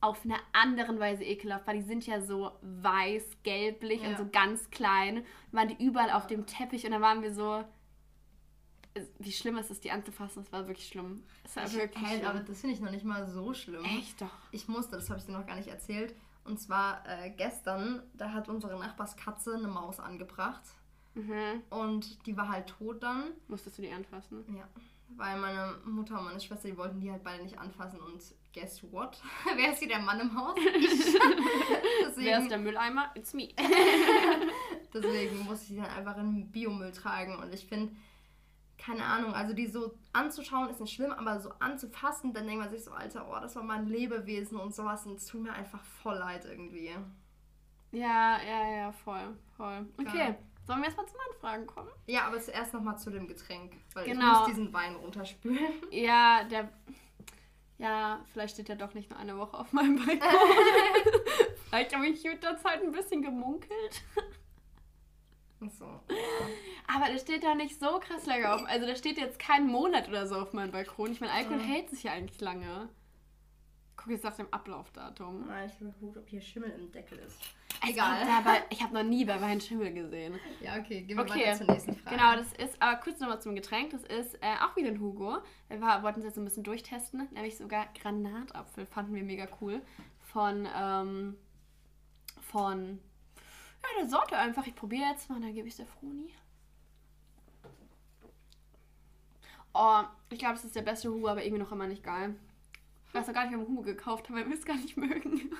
[0.00, 4.10] auf eine andere Weise ekelhaft, weil die sind ja so weiß, gelblich ja.
[4.10, 5.24] und so ganz klein.
[5.52, 7.64] Waren die überall auf dem Teppich und dann waren wir so,
[9.18, 10.42] wie schlimm ist es, die anzufassen?
[10.42, 11.22] Es war wirklich schlimm.
[11.44, 12.28] Es war ich, wirklich hey, schlimm.
[12.28, 13.84] Aber das finde ich noch nicht mal so schlimm.
[13.84, 14.30] Echt doch.
[14.52, 16.14] Ich musste, das habe ich dir noch gar nicht erzählt.
[16.44, 20.62] Und zwar äh, gestern, da hat unsere Nachbarskatze eine Maus angebracht.
[21.14, 21.62] Mhm.
[21.70, 23.32] Und die war halt tot dann.
[23.48, 24.44] Musstest du die anfassen?
[24.54, 24.68] Ja.
[25.08, 28.00] Weil meine Mutter und meine Schwester, die wollten die halt beide nicht anfassen.
[28.00, 28.20] Und
[28.52, 29.20] guess what?
[29.56, 30.56] Wer ist hier der Mann im Haus?
[32.06, 33.10] Deswegen, Wer ist der Mülleimer?
[33.14, 33.48] It's me.
[34.94, 37.36] Deswegen muss ich die dann einfach in Biomüll tragen.
[37.36, 37.94] Und ich finde,
[38.78, 42.70] keine Ahnung, also die so anzuschauen ist nicht schlimm, aber so anzufassen, dann denkt man
[42.70, 45.82] sich so, Alter, oh, das war mein Lebewesen und sowas und es tut mir einfach
[45.82, 46.90] voll leid irgendwie.
[47.92, 49.86] Ja, ja, ja, voll, voll.
[49.98, 50.36] Okay, ja.
[50.66, 51.90] Sollen wir erstmal zum Anfragen kommen?
[52.06, 54.32] Ja, aber zuerst nochmal zu dem Getränk, weil genau.
[54.32, 55.72] ich muss diesen Wein runterspülen.
[55.90, 56.68] Ja, der...
[57.78, 60.18] Ja, vielleicht steht er doch nicht nur eine Woche auf meinem Balkon.
[61.68, 64.02] vielleicht habe ich mit der Zeit ein bisschen gemunkelt.
[65.60, 65.84] So.
[66.86, 68.62] Aber der steht da nicht so krass lange auf.
[68.66, 71.12] Also da steht jetzt kein Monat oder so auf meinem Balkon.
[71.12, 71.64] Ich meine, Alkohol mhm.
[71.64, 72.88] hält sich ja eigentlich lange.
[74.06, 75.50] Guck jetzt nach dem Ablaufdatum.
[75.50, 77.40] Ah, ich bin gut, ob hier Schimmel im Deckel ist.
[77.82, 78.24] Egal.
[78.70, 80.38] Ich habe noch nie bei Wein Schimmel gesehen.
[80.60, 81.40] Ja, okay, gehen wir okay.
[81.40, 82.16] weiter zur nächsten Frage.
[82.16, 83.90] Genau, das ist, aber kurz nochmal zum Getränk.
[83.90, 85.38] Das ist äh, auch wieder ein Hugo.
[85.68, 87.28] Wir wollten es jetzt ein bisschen durchtesten.
[87.32, 88.86] Nämlich sogar Granatapfel.
[88.86, 89.82] Fanden wir mega cool.
[90.20, 91.36] Von, ähm,
[92.42, 93.00] von
[93.82, 94.68] ja, der Sorte einfach.
[94.68, 96.32] Ich probiere jetzt mal, dann gebe ich es der Froni.
[99.74, 102.36] Oh, ich glaube, es ist der beste Hugo, aber irgendwie noch immer nicht geil.
[103.08, 104.96] Ich weiß noch gar nicht, ob wir Hugo gekauft haben, weil wir es gar nicht
[104.96, 105.50] mögen.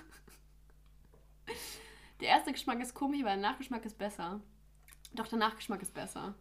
[2.20, 4.40] Der erste Geschmack ist komisch, aber der Nachgeschmack ist besser.
[5.12, 6.34] Doch, der Nachgeschmack ist besser.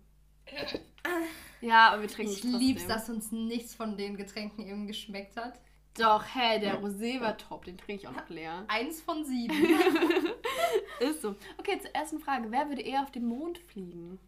[1.61, 5.59] Ja, aber wir trinken Ich lieb's, dass uns nichts von den Getränken eben geschmeckt hat.
[5.97, 8.65] Doch, hä, der Rosé war top, den trinke ich auch noch leer.
[8.67, 9.55] Eins von sieben.
[10.99, 11.35] Ist so.
[11.57, 12.51] Okay, zur ersten Frage.
[12.51, 14.19] Wer würde eher auf den Mond fliegen?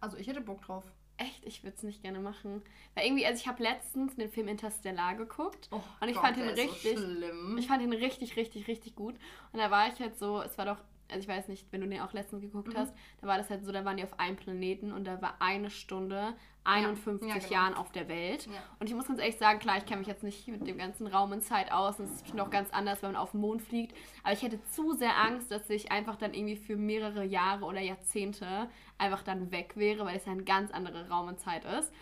[0.00, 0.84] Also ich hätte Bock drauf.
[1.18, 2.62] Echt, ich würde es nicht gerne machen.
[2.94, 6.38] Weil irgendwie, also ich habe letztens den Film Interstellar geguckt oh und ich Gott, fand
[6.38, 9.14] ihn richtig, so ich fand ihn richtig, richtig, richtig gut.
[9.52, 10.78] Und da war ich halt so, es war doch
[11.10, 12.78] also ich weiß nicht, wenn du den auch letztens geguckt mhm.
[12.78, 15.36] hast, da war das halt so, da waren die auf einem Planeten und da war
[15.40, 17.52] eine Stunde 51 ja, ja, genau.
[17.52, 18.46] Jahren auf der Welt.
[18.46, 18.52] Ja.
[18.78, 21.06] Und ich muss ganz ehrlich sagen, klar, ich kenne mich jetzt nicht mit dem ganzen
[21.06, 23.40] Raum und Zeit aus und es ist bestimmt auch ganz anders, wenn man auf den
[23.40, 23.96] Mond fliegt.
[24.22, 27.80] Aber ich hätte zu sehr Angst, dass ich einfach dann irgendwie für mehrere Jahre oder
[27.80, 28.68] Jahrzehnte
[28.98, 31.92] einfach dann weg wäre, weil es ja eine ganz andere Raum und Zeit ist.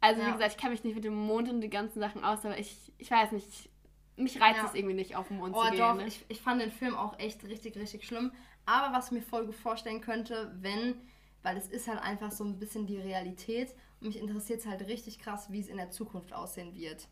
[0.00, 2.44] Also wie gesagt, ich kenne mich nicht mit dem Mond und den ganzen Sachen aus,
[2.44, 3.70] aber ich, ich weiß nicht,
[4.16, 4.66] mich reizt ja.
[4.66, 5.78] es irgendwie nicht, auf den Mond oh, zu gehen.
[5.78, 6.06] Doch, ne?
[6.06, 8.32] ich, ich fand den Film auch echt richtig, richtig schlimm.
[8.66, 10.94] Aber was ich mir voll gut vorstellen könnte, wenn,
[11.42, 14.86] weil es ist halt einfach so ein bisschen die Realität und mich interessiert es halt
[14.86, 17.08] richtig krass, wie es in der Zukunft aussehen wird.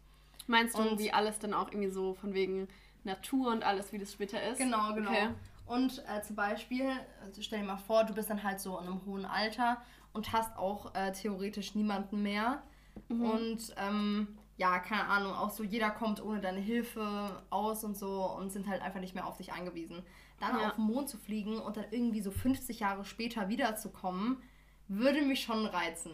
[0.47, 2.69] Meinst du, und wie alles dann auch irgendwie so von wegen
[3.05, 4.59] Natur und alles, wie das später ist?
[4.59, 5.11] Genau, genau.
[5.11, 5.29] Okay.
[5.67, 6.91] Und äh, zum Beispiel,
[7.23, 10.33] also stell dir mal vor, du bist dann halt so in einem hohen Alter und
[10.33, 12.63] hast auch äh, theoretisch niemanden mehr.
[13.09, 13.23] Mhm.
[13.23, 18.25] Und ähm, ja, keine Ahnung, auch so jeder kommt ohne deine Hilfe aus und so
[18.25, 20.03] und sind halt einfach nicht mehr auf dich angewiesen.
[20.39, 20.69] Dann ja.
[20.69, 24.43] auf den Mond zu fliegen und dann irgendwie so 50 Jahre später wiederzukommen,
[24.87, 26.13] würde mich schon reizen.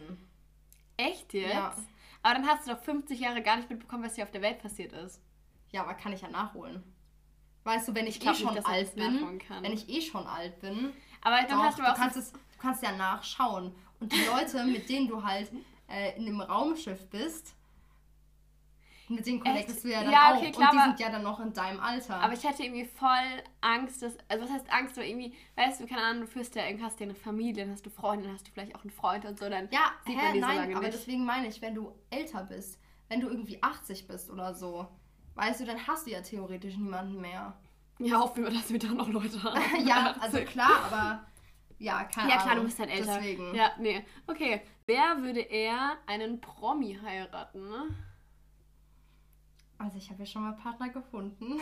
[0.97, 1.53] Echt jetzt?
[1.53, 1.75] Ja.
[2.23, 4.59] Aber dann hast du doch 50 Jahre gar nicht mitbekommen, was hier auf der Welt
[4.59, 5.21] passiert ist.
[5.71, 6.83] Ja, aber kann ich ja nachholen.
[7.63, 10.59] Weißt du, wenn ich, ich eh schon nicht, alt bin, wenn ich eh schon alt
[10.59, 14.11] bin, aber dann doch, hast du, auch du kannst es, du kannst ja nachschauen und
[14.11, 15.51] die Leute, mit denen du halt
[15.87, 17.53] äh, in dem Raumschiff bist,
[19.11, 20.51] mit denen connectest du ja dann ja, okay, auch.
[20.53, 22.15] Klar, und die sind ja dann noch in deinem Alter.
[22.15, 25.87] Aber ich hätte irgendwie voll Angst, dass, also was heißt Angst, aber irgendwie, weißt du,
[25.87, 28.47] keine Ahnung, du führst ja, hast ja eine Familie, dann hast du Freunde, dann hast
[28.47, 30.61] du vielleicht auch einen Freund und so, dann ja, sieht hä, man die nein, so
[30.61, 30.97] lange aber nicht.
[30.97, 34.87] deswegen meine ich, wenn du älter bist, wenn du irgendwie 80 bist oder so,
[35.35, 37.57] weißt du, dann hast du ja theoretisch niemanden mehr.
[37.99, 39.61] Ja, hoffen wir, dass wir da noch Leute haben.
[39.85, 41.25] ja, also klar, aber
[41.77, 43.15] ja, keine Ja, klar, du bist halt älter.
[43.17, 43.55] Deswegen.
[43.55, 44.05] Ja, nee.
[44.27, 44.61] Okay.
[44.85, 47.95] Wer würde eher einen Promi heiraten?
[49.77, 51.59] Also ich habe ja schon mal Partner gefunden.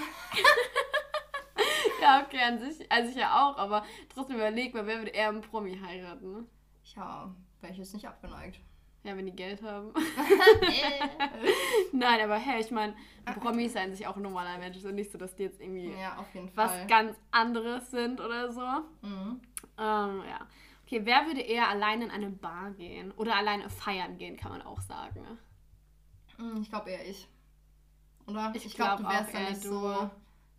[2.01, 5.29] ja, okay, an sich, also ich ja auch, aber trotzdem überleg mal, wer würde eher
[5.29, 6.47] einen Promi heiraten?
[6.95, 8.59] Ja, wäre ich jetzt nicht abgeneigt.
[9.03, 9.93] Ja, wenn die Geld haben.
[12.09, 12.95] Nein, aber hey, ich meine,
[13.39, 14.77] Promis seien sich auch normaler Mensch.
[14.77, 18.61] Es ist nicht so, dass die jetzt irgendwie ja, was ganz anderes sind oder so.
[19.07, 19.41] Mhm.
[19.77, 20.47] Ähm, ja.
[20.83, 23.11] Okay, wer würde eher allein in eine Bar gehen?
[23.11, 25.21] Oder alleine feiern gehen, kann man auch sagen.
[25.21, 25.37] Ne?
[26.37, 27.27] Hm, ich glaube eher ich.
[28.25, 28.51] Oder?
[28.55, 29.69] Ich, ich glaube, glaub, du wärst dann nicht du.
[29.69, 30.09] so.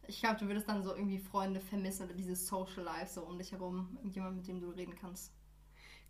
[0.07, 3.39] Ich glaube, du würdest dann so irgendwie Freunde vermissen oder dieses Social Life so um
[3.39, 3.89] dich herum.
[3.97, 5.33] Irgendjemand, mit dem du reden kannst.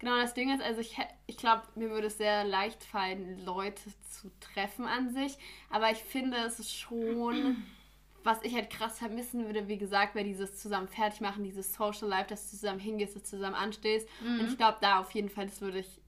[0.01, 0.96] Genau, das Ding ist, also ich,
[1.26, 5.36] ich glaube, mir würde es sehr leicht fallen, Leute zu treffen an sich.
[5.68, 7.64] Aber ich finde, es ist schon,
[8.24, 12.09] was ich halt krass vermissen würde, wie gesagt, wäre dieses zusammen fertig machen, dieses Social
[12.09, 14.09] Life, dass du zusammen hingehst, dass du zusammen anstehst.
[14.22, 14.40] Mhm.
[14.40, 16.01] Und ich glaube, da auf jeden Fall, das würde ich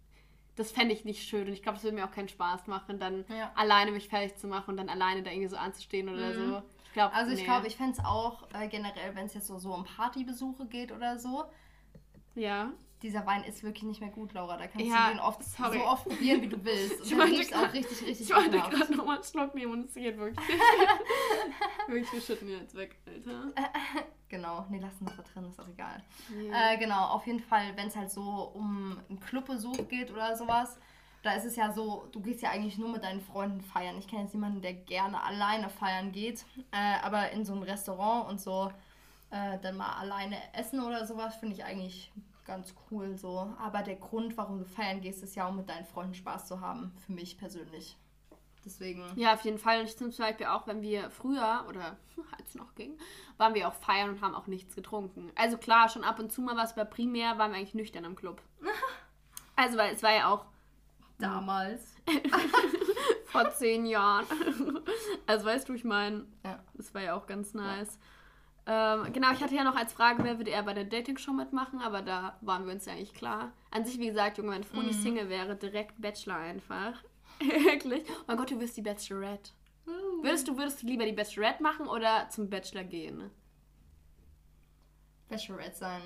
[0.57, 2.99] das fände ich nicht schön und ich glaube, es würde mir auch keinen Spaß machen,
[2.99, 3.51] dann ja.
[3.55, 6.51] alleine mich fertig zu machen und dann alleine da irgendwie so anzustehen oder mhm.
[6.51, 6.63] so.
[6.85, 7.45] Ich glaub, also ich nee.
[7.45, 10.93] glaube, ich fände es auch äh, generell, wenn es jetzt so, so um Partybesuche geht
[10.93, 11.45] oder so.
[12.35, 12.71] Ja.
[13.03, 14.57] Dieser Wein ist wirklich nicht mehr gut, Laura.
[14.57, 15.79] Da kannst ja, du den oft, sorry.
[15.79, 17.01] so oft probieren, wie du willst.
[17.01, 19.89] Und ich dann riecht auch richtig, richtig Ich wollte gerade nochmal einen Schluck nehmen und
[19.89, 20.49] es geht wirklich.
[21.89, 23.53] wirklich, wir schütten jetzt weg, Alter.
[24.29, 26.03] Genau, nee, lassen das da drin, ist auch egal.
[26.35, 26.73] Yeah.
[26.73, 30.79] Äh, genau, auf jeden Fall, wenn es halt so um einen Clubbesuch geht oder sowas,
[31.23, 33.99] da ist es ja so, du gehst ja eigentlich nur mit deinen Freunden feiern.
[33.99, 38.31] Ich kenne jetzt niemanden, der gerne alleine feiern geht, äh, aber in so einem Restaurant
[38.31, 38.73] und so
[39.31, 42.11] äh, dann mal alleine essen oder sowas, finde ich eigentlich
[42.53, 43.51] ganz cool so.
[43.59, 46.61] Aber der Grund, warum du feiern gehst, ist ja, um mit deinen Freunden Spaß zu
[46.61, 47.97] haben, für mich persönlich.
[48.65, 49.05] Deswegen.
[49.17, 49.83] Ja, auf jeden Fall.
[49.85, 51.97] Ich zum Beispiel auch, wenn wir früher, oder
[52.39, 52.97] als es noch ging,
[53.39, 55.33] waren wir auch feiern und haben auch nichts getrunken.
[55.35, 58.17] Also klar, schon ab und zu mal was, aber primär waren wir eigentlich nüchtern im
[58.17, 58.41] Club.
[59.55, 60.47] Also, weil es war ja auch.
[61.19, 61.95] Damals.
[63.27, 64.27] vor zehn Jahren.
[65.27, 66.59] Also, weißt du, ich meine, ja.
[66.73, 67.95] das war ja auch ganz nice.
[67.95, 68.01] Ja.
[68.65, 71.81] Ähm, genau, ich hatte ja noch als Frage, wer würde eher bei der Dating-Show mitmachen,
[71.81, 73.53] aber da waren wir uns ja eigentlich klar.
[73.71, 75.03] An sich, wie gesagt, Junge, wenn Froni mhm.
[75.03, 77.03] Single wäre, direkt Bachelor einfach.
[77.41, 78.05] Wirklich?
[78.09, 79.51] Oh mein Gott, du wirst die Bachelorette.
[79.87, 80.23] Uh.
[80.23, 83.31] Würdest, du, würdest du lieber die Bachelorette machen oder zum Bachelor gehen?
[85.29, 86.03] Bachelorette sein.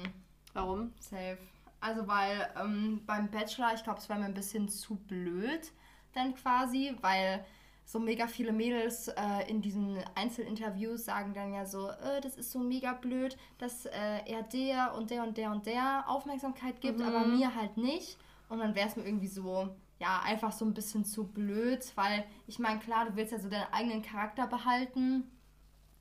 [0.55, 0.95] Warum?
[0.99, 1.39] Safe.
[1.81, 5.73] Also, weil ähm, beim Bachelor, ich glaube, es wäre mir ein bisschen zu blöd,
[6.15, 7.45] dann quasi, weil
[7.87, 12.51] so mega viele Mädels äh, in diesen Einzelinterviews sagen dann ja so, äh, das ist
[12.51, 16.99] so mega blöd, dass äh, er der und der und der und der Aufmerksamkeit gibt,
[16.99, 17.07] mhm.
[17.07, 18.19] aber mir halt nicht.
[18.49, 19.69] Und dann wäre es mir irgendwie so,
[20.01, 23.49] ja, einfach so ein bisschen zu blöd, weil ich meine, klar, du willst ja so
[23.49, 25.31] deinen eigenen Charakter behalten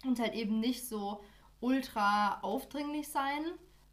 [0.05, 1.21] und halt eben nicht so
[1.59, 3.43] ultra aufdringlich sein,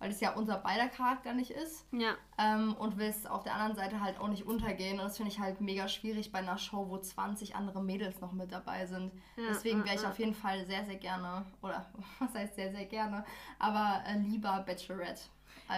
[0.02, 1.86] weil es ja unser beider Charakter nicht ist.
[1.92, 2.16] Ja.
[2.36, 4.98] Ähm, und willst auf der anderen Seite halt auch nicht untergehen.
[4.98, 8.32] Und das finde ich halt mega schwierig bei einer Show, wo 20 andere Mädels noch
[8.32, 9.12] mit dabei sind.
[9.36, 10.10] Ja, Deswegen wäre ich ja.
[10.10, 11.86] auf jeden Fall sehr, sehr gerne, oder
[12.18, 13.24] was heißt sehr, sehr gerne,
[13.60, 15.22] aber äh, lieber Bachelorette.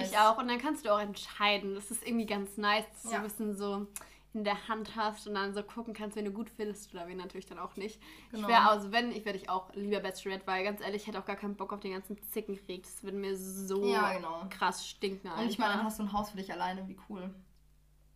[0.00, 0.38] ich auch.
[0.38, 1.74] Und dann kannst du auch entscheiden.
[1.74, 3.86] Das ist irgendwie ganz nice, so ein bisschen so
[4.34, 7.16] in der Hand hast und dann so gucken kannst, wen du gut findest oder wen
[7.16, 8.00] natürlich dann auch nicht.
[8.30, 8.42] Genau.
[8.42, 11.20] Ich wäre also, wenn, ich werde ich auch lieber Bachelorette, weil ganz ehrlich, ich hätte
[11.20, 12.82] auch gar keinen Bock auf den ganzen Zickenkrieg.
[12.82, 14.46] Das würde mir so ja, genau.
[14.50, 15.30] krass stinken.
[15.30, 17.34] Und ich meine, dann hast du ein Haus für dich alleine, wie cool.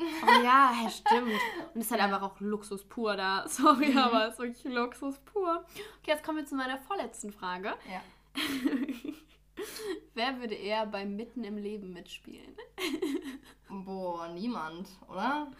[0.01, 1.41] Oh ja, stimmt.
[1.75, 3.45] Und es ist halt einfach auch Luxus pur da.
[3.49, 3.99] Sorry, mhm.
[3.99, 5.65] aber es ist wirklich Luxus pur.
[6.01, 7.75] Okay, jetzt kommen wir zu meiner vorletzten Frage.
[7.91, 8.01] Ja.
[10.15, 12.57] Wer würde eher beim Mitten im Leben mitspielen?
[13.69, 15.51] Boah, niemand, oder?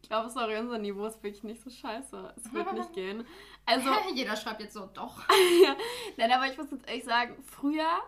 [0.00, 2.34] Ich glaube, sorry, unser Niveau ist wirklich nicht so scheiße.
[2.36, 3.24] Es wird nicht gehen.
[3.66, 5.28] Also, Jeder schreibt jetzt so, doch.
[5.62, 5.76] ja.
[6.16, 8.00] Nein, aber ich muss jetzt ehrlich sagen, früher,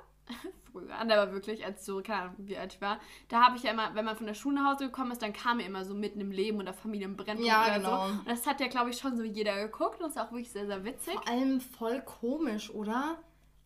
[0.71, 3.73] früher, aber wirklich, als so, keine Ahnung, wie alt ich war, da habe ich ja
[3.73, 5.95] immer, wenn man von der Schule nach Hause gekommen ist, dann kam mir immer so
[5.95, 8.07] mitten im Leben oder Familienbrennpunkt ja, oder genau.
[8.07, 8.13] so.
[8.13, 10.53] Und das hat ja, glaube ich, schon so jeder geguckt und das ist auch wirklich
[10.53, 11.15] sehr, sehr witzig.
[11.15, 13.19] Vor allem voll komisch, oder?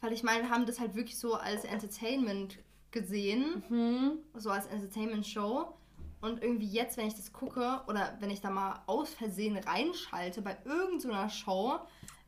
[0.05, 2.59] Weil ich meine, wir haben das halt wirklich so als Entertainment
[2.91, 3.63] gesehen.
[3.71, 4.19] Mhm.
[4.35, 5.75] So als Entertainment-Show.
[6.21, 10.43] Und irgendwie jetzt, wenn ich das gucke oder wenn ich da mal aus Versehen reinschalte
[10.43, 11.79] bei irgendeiner so Show,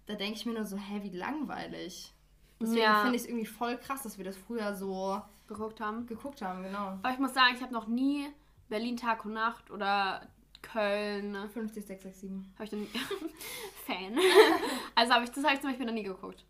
[0.07, 2.15] da denke ich mir nur so, hä, wie langweilig.
[2.59, 3.03] Deswegen ja.
[3.03, 6.07] finde ich es irgendwie voll krass, dass wir das früher so geguckt haben.
[6.07, 6.99] Geguckt haben, genau.
[7.03, 8.27] Aber ich muss sagen, ich habe noch nie
[8.71, 10.27] Berlin Tag und Nacht oder
[10.63, 12.87] Köln 50667 habe ich dann
[13.87, 14.19] Fan.
[14.95, 16.47] also habe ich das habe ich zum Beispiel noch nie geguckt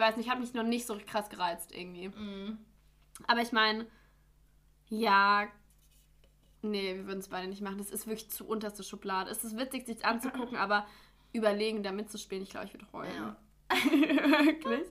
[0.00, 2.08] weiß nicht, hat mich noch nicht so krass gereizt irgendwie.
[2.08, 2.58] Mhm.
[3.26, 3.86] Aber ich meine,
[4.88, 5.46] ja,
[6.62, 7.78] nee, wir würden es beide nicht machen.
[7.78, 9.30] Das ist wirklich zu unterste Schublade.
[9.30, 10.86] Es ist witzig, sich anzugucken, aber
[11.32, 13.14] überlegen, da mitzuspielen, ich glaube, ich würde heulen.
[13.14, 13.36] Ja.
[14.44, 14.88] Wirklich?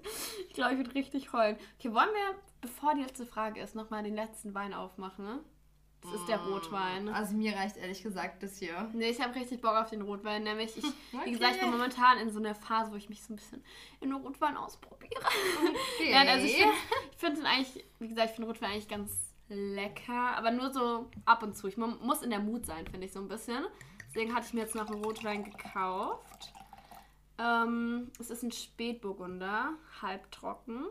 [0.47, 1.57] Ich glaube, ich würde richtig heulen.
[1.78, 5.26] Okay, wollen wir, bevor die letzte Frage ist, nochmal den letzten Wein aufmachen?
[5.26, 5.39] Ne?
[6.02, 6.54] Das ist der mm.
[6.54, 7.10] Rotwein.
[7.10, 8.89] Also mir reicht ehrlich gesagt das hier.
[8.93, 10.43] Nee, ich habe richtig Bock auf den Rotwein.
[10.43, 10.95] Nämlich, ich, okay.
[11.26, 13.64] wie gesagt, ich bin momentan in so einer Phase, wo ich mich so ein bisschen
[14.00, 15.22] in den Rotwein ausprobiere.
[15.97, 16.12] Okay.
[16.12, 16.74] ja, also ich finde
[17.18, 20.38] find den eigentlich, wie gesagt, ich finde Rotwein eigentlich ganz lecker.
[20.38, 21.68] Aber nur so ab und zu.
[21.68, 23.66] Ich muss in der Mut sein, finde ich so ein bisschen.
[24.08, 26.54] Deswegen hatte ich mir jetzt noch einen Rotwein gekauft.
[27.38, 30.86] Ähm, es ist ein Spätburgunder, halbtrocken.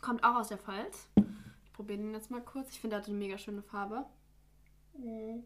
[0.00, 1.08] Kommt auch aus der Pfalz
[1.76, 2.70] probiere den jetzt mal kurz.
[2.70, 4.06] Ich finde, der hat eine mega schöne Farbe.
[4.94, 5.44] Mhm.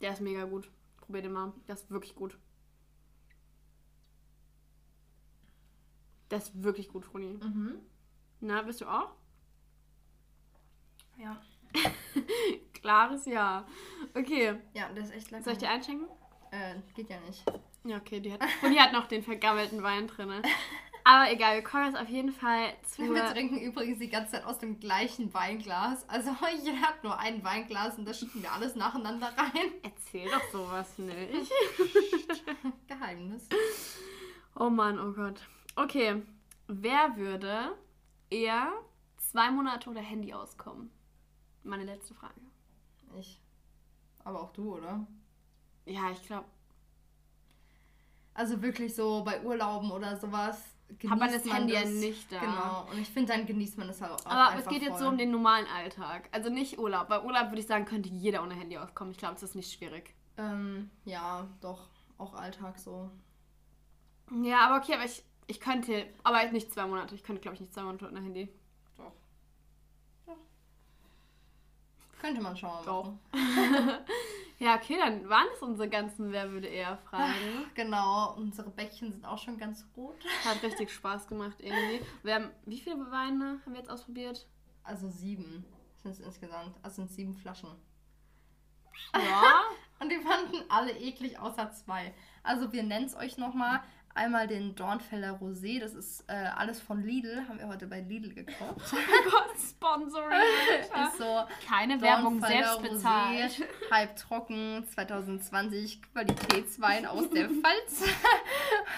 [0.00, 0.70] Der ist mega gut.
[0.96, 1.52] Probier den mal.
[1.68, 2.38] Der ist wirklich gut.
[6.30, 7.34] Der ist wirklich gut, Froni.
[7.34, 7.80] Mhm.
[8.40, 9.14] Na, bist du auch?
[11.18, 11.40] Ja.
[12.72, 13.66] Klares Ja.
[14.14, 14.58] Okay.
[14.72, 15.44] Ja, der ist echt lecker.
[15.44, 16.08] Soll ich dir einschenken?
[16.50, 17.44] Äh, geht ja nicht.
[17.84, 18.20] Ja, okay.
[18.20, 20.30] Die hat, und die hat noch den vergammelten Wein drin.
[21.10, 23.00] Aber egal, wir kommen jetzt auf jeden Fall zu.
[23.00, 26.06] Wir trinken übrigens die ganze Zeit aus dem gleichen Weinglas.
[26.06, 26.32] Also
[26.62, 29.72] jeder hat nur ein Weinglas und da schütten wir alles nacheinander rein.
[29.82, 31.50] Erzähl doch sowas nicht.
[32.86, 33.48] Geheimnis.
[34.54, 35.40] Oh Mann, oh Gott.
[35.76, 36.22] Okay,
[36.66, 37.74] wer würde
[38.28, 38.70] eher
[39.16, 40.90] zwei Monate oder Handy auskommen?
[41.62, 42.38] Meine letzte Frage.
[43.18, 43.40] Ich.
[44.24, 45.06] Aber auch du, oder?
[45.86, 46.48] Ja, ich glaube.
[48.34, 50.62] Also wirklich so bei Urlauben oder sowas
[51.08, 52.40] hat man das Handy ja nicht da.
[52.40, 54.26] Genau, und ich finde, dann genießt man das halt auch.
[54.26, 54.88] Aber es geht voll.
[54.88, 56.28] jetzt so um den normalen Alltag.
[56.32, 57.08] Also nicht Urlaub.
[57.08, 59.12] Bei Urlaub würde ich sagen, könnte jeder ohne Handy auskommen.
[59.12, 60.14] Ich glaube, das ist nicht schwierig.
[60.36, 61.88] Ähm, ja, doch.
[62.16, 63.10] Auch Alltag so.
[64.42, 67.14] Ja, aber okay, aber ich, ich könnte, aber nicht zwei Monate.
[67.14, 68.48] Ich könnte, glaube ich, nicht zwei Monate ohne Handy.
[68.96, 69.12] Doch.
[70.26, 70.36] Doch.
[72.20, 72.84] Könnte man schauen.
[72.84, 73.12] Doch.
[74.60, 77.70] Ja, okay, dann waren es unsere ganzen Wer würde eher Fragen.
[77.74, 80.16] Genau, unsere Bäckchen sind auch schon ganz rot.
[80.44, 82.04] Hat richtig Spaß gemacht irgendwie.
[82.24, 84.46] Wir haben, wie viele Weine haben wir jetzt ausprobiert?
[84.82, 85.64] Also sieben
[86.02, 86.76] sind es insgesamt.
[86.82, 87.70] Also sind sieben Flaschen.
[89.14, 89.62] Ja.
[90.00, 92.14] Und die fanden alle eklig, außer zwei.
[92.42, 93.82] Also wir nennen es euch nochmal.
[94.18, 98.34] Einmal den Dornfelder Rosé, das ist äh, alles von Lidl, haben wir heute bei Lidl
[98.34, 98.92] gekauft.
[98.92, 100.40] oh Gott, Sponsoring.
[100.80, 103.62] ist so Keine Werbung, selbst bezahlt.
[103.92, 108.08] Halb trocken, 2020, Qualitätswein aus der Pfalz.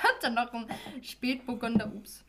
[0.02, 0.66] Hat dann noch ein
[1.02, 2.24] Spätburgunder, ups.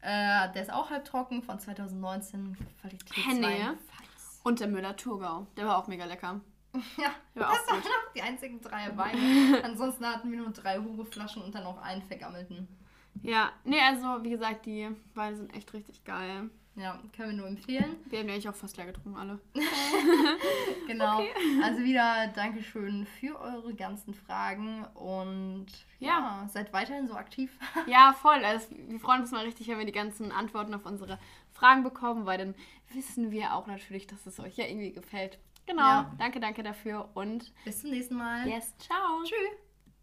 [0.00, 3.44] Äh, der ist auch halb trocken, von 2019, Qualitätswein.
[3.44, 3.78] Henne.
[4.42, 6.40] Und der Müller-Thurgau, der war auch mega lecker.
[6.96, 9.62] Ja, ja das waren auch die einzigen drei Weine.
[9.64, 12.68] Ansonsten hatten wir nur drei Hugo-Flaschen und dann noch einen vergammelten.
[13.22, 16.48] Ja, nee, also wie gesagt, die Weine sind echt richtig geil.
[16.74, 17.96] Ja, können wir nur empfehlen.
[18.06, 19.38] Wir haben ja eigentlich auch fast leer getrunken, alle.
[20.86, 21.20] genau.
[21.20, 21.30] Okay.
[21.62, 25.66] Also wieder Dankeschön für eure ganzen Fragen und
[25.98, 27.50] ja, ja seid weiterhin so aktiv.
[27.86, 28.42] ja, voll.
[28.42, 31.18] Also wir freuen uns mal richtig, wenn wir die ganzen Antworten auf unsere
[31.52, 32.54] Fragen bekommen, weil dann
[32.94, 35.38] wissen wir auch natürlich, dass es euch ja irgendwie gefällt.
[35.66, 35.82] Genau.
[35.82, 36.12] Ja.
[36.18, 38.46] Danke, danke dafür und bis zum nächsten Mal.
[38.48, 39.22] Yes, ciao.
[39.24, 39.71] Tschüss.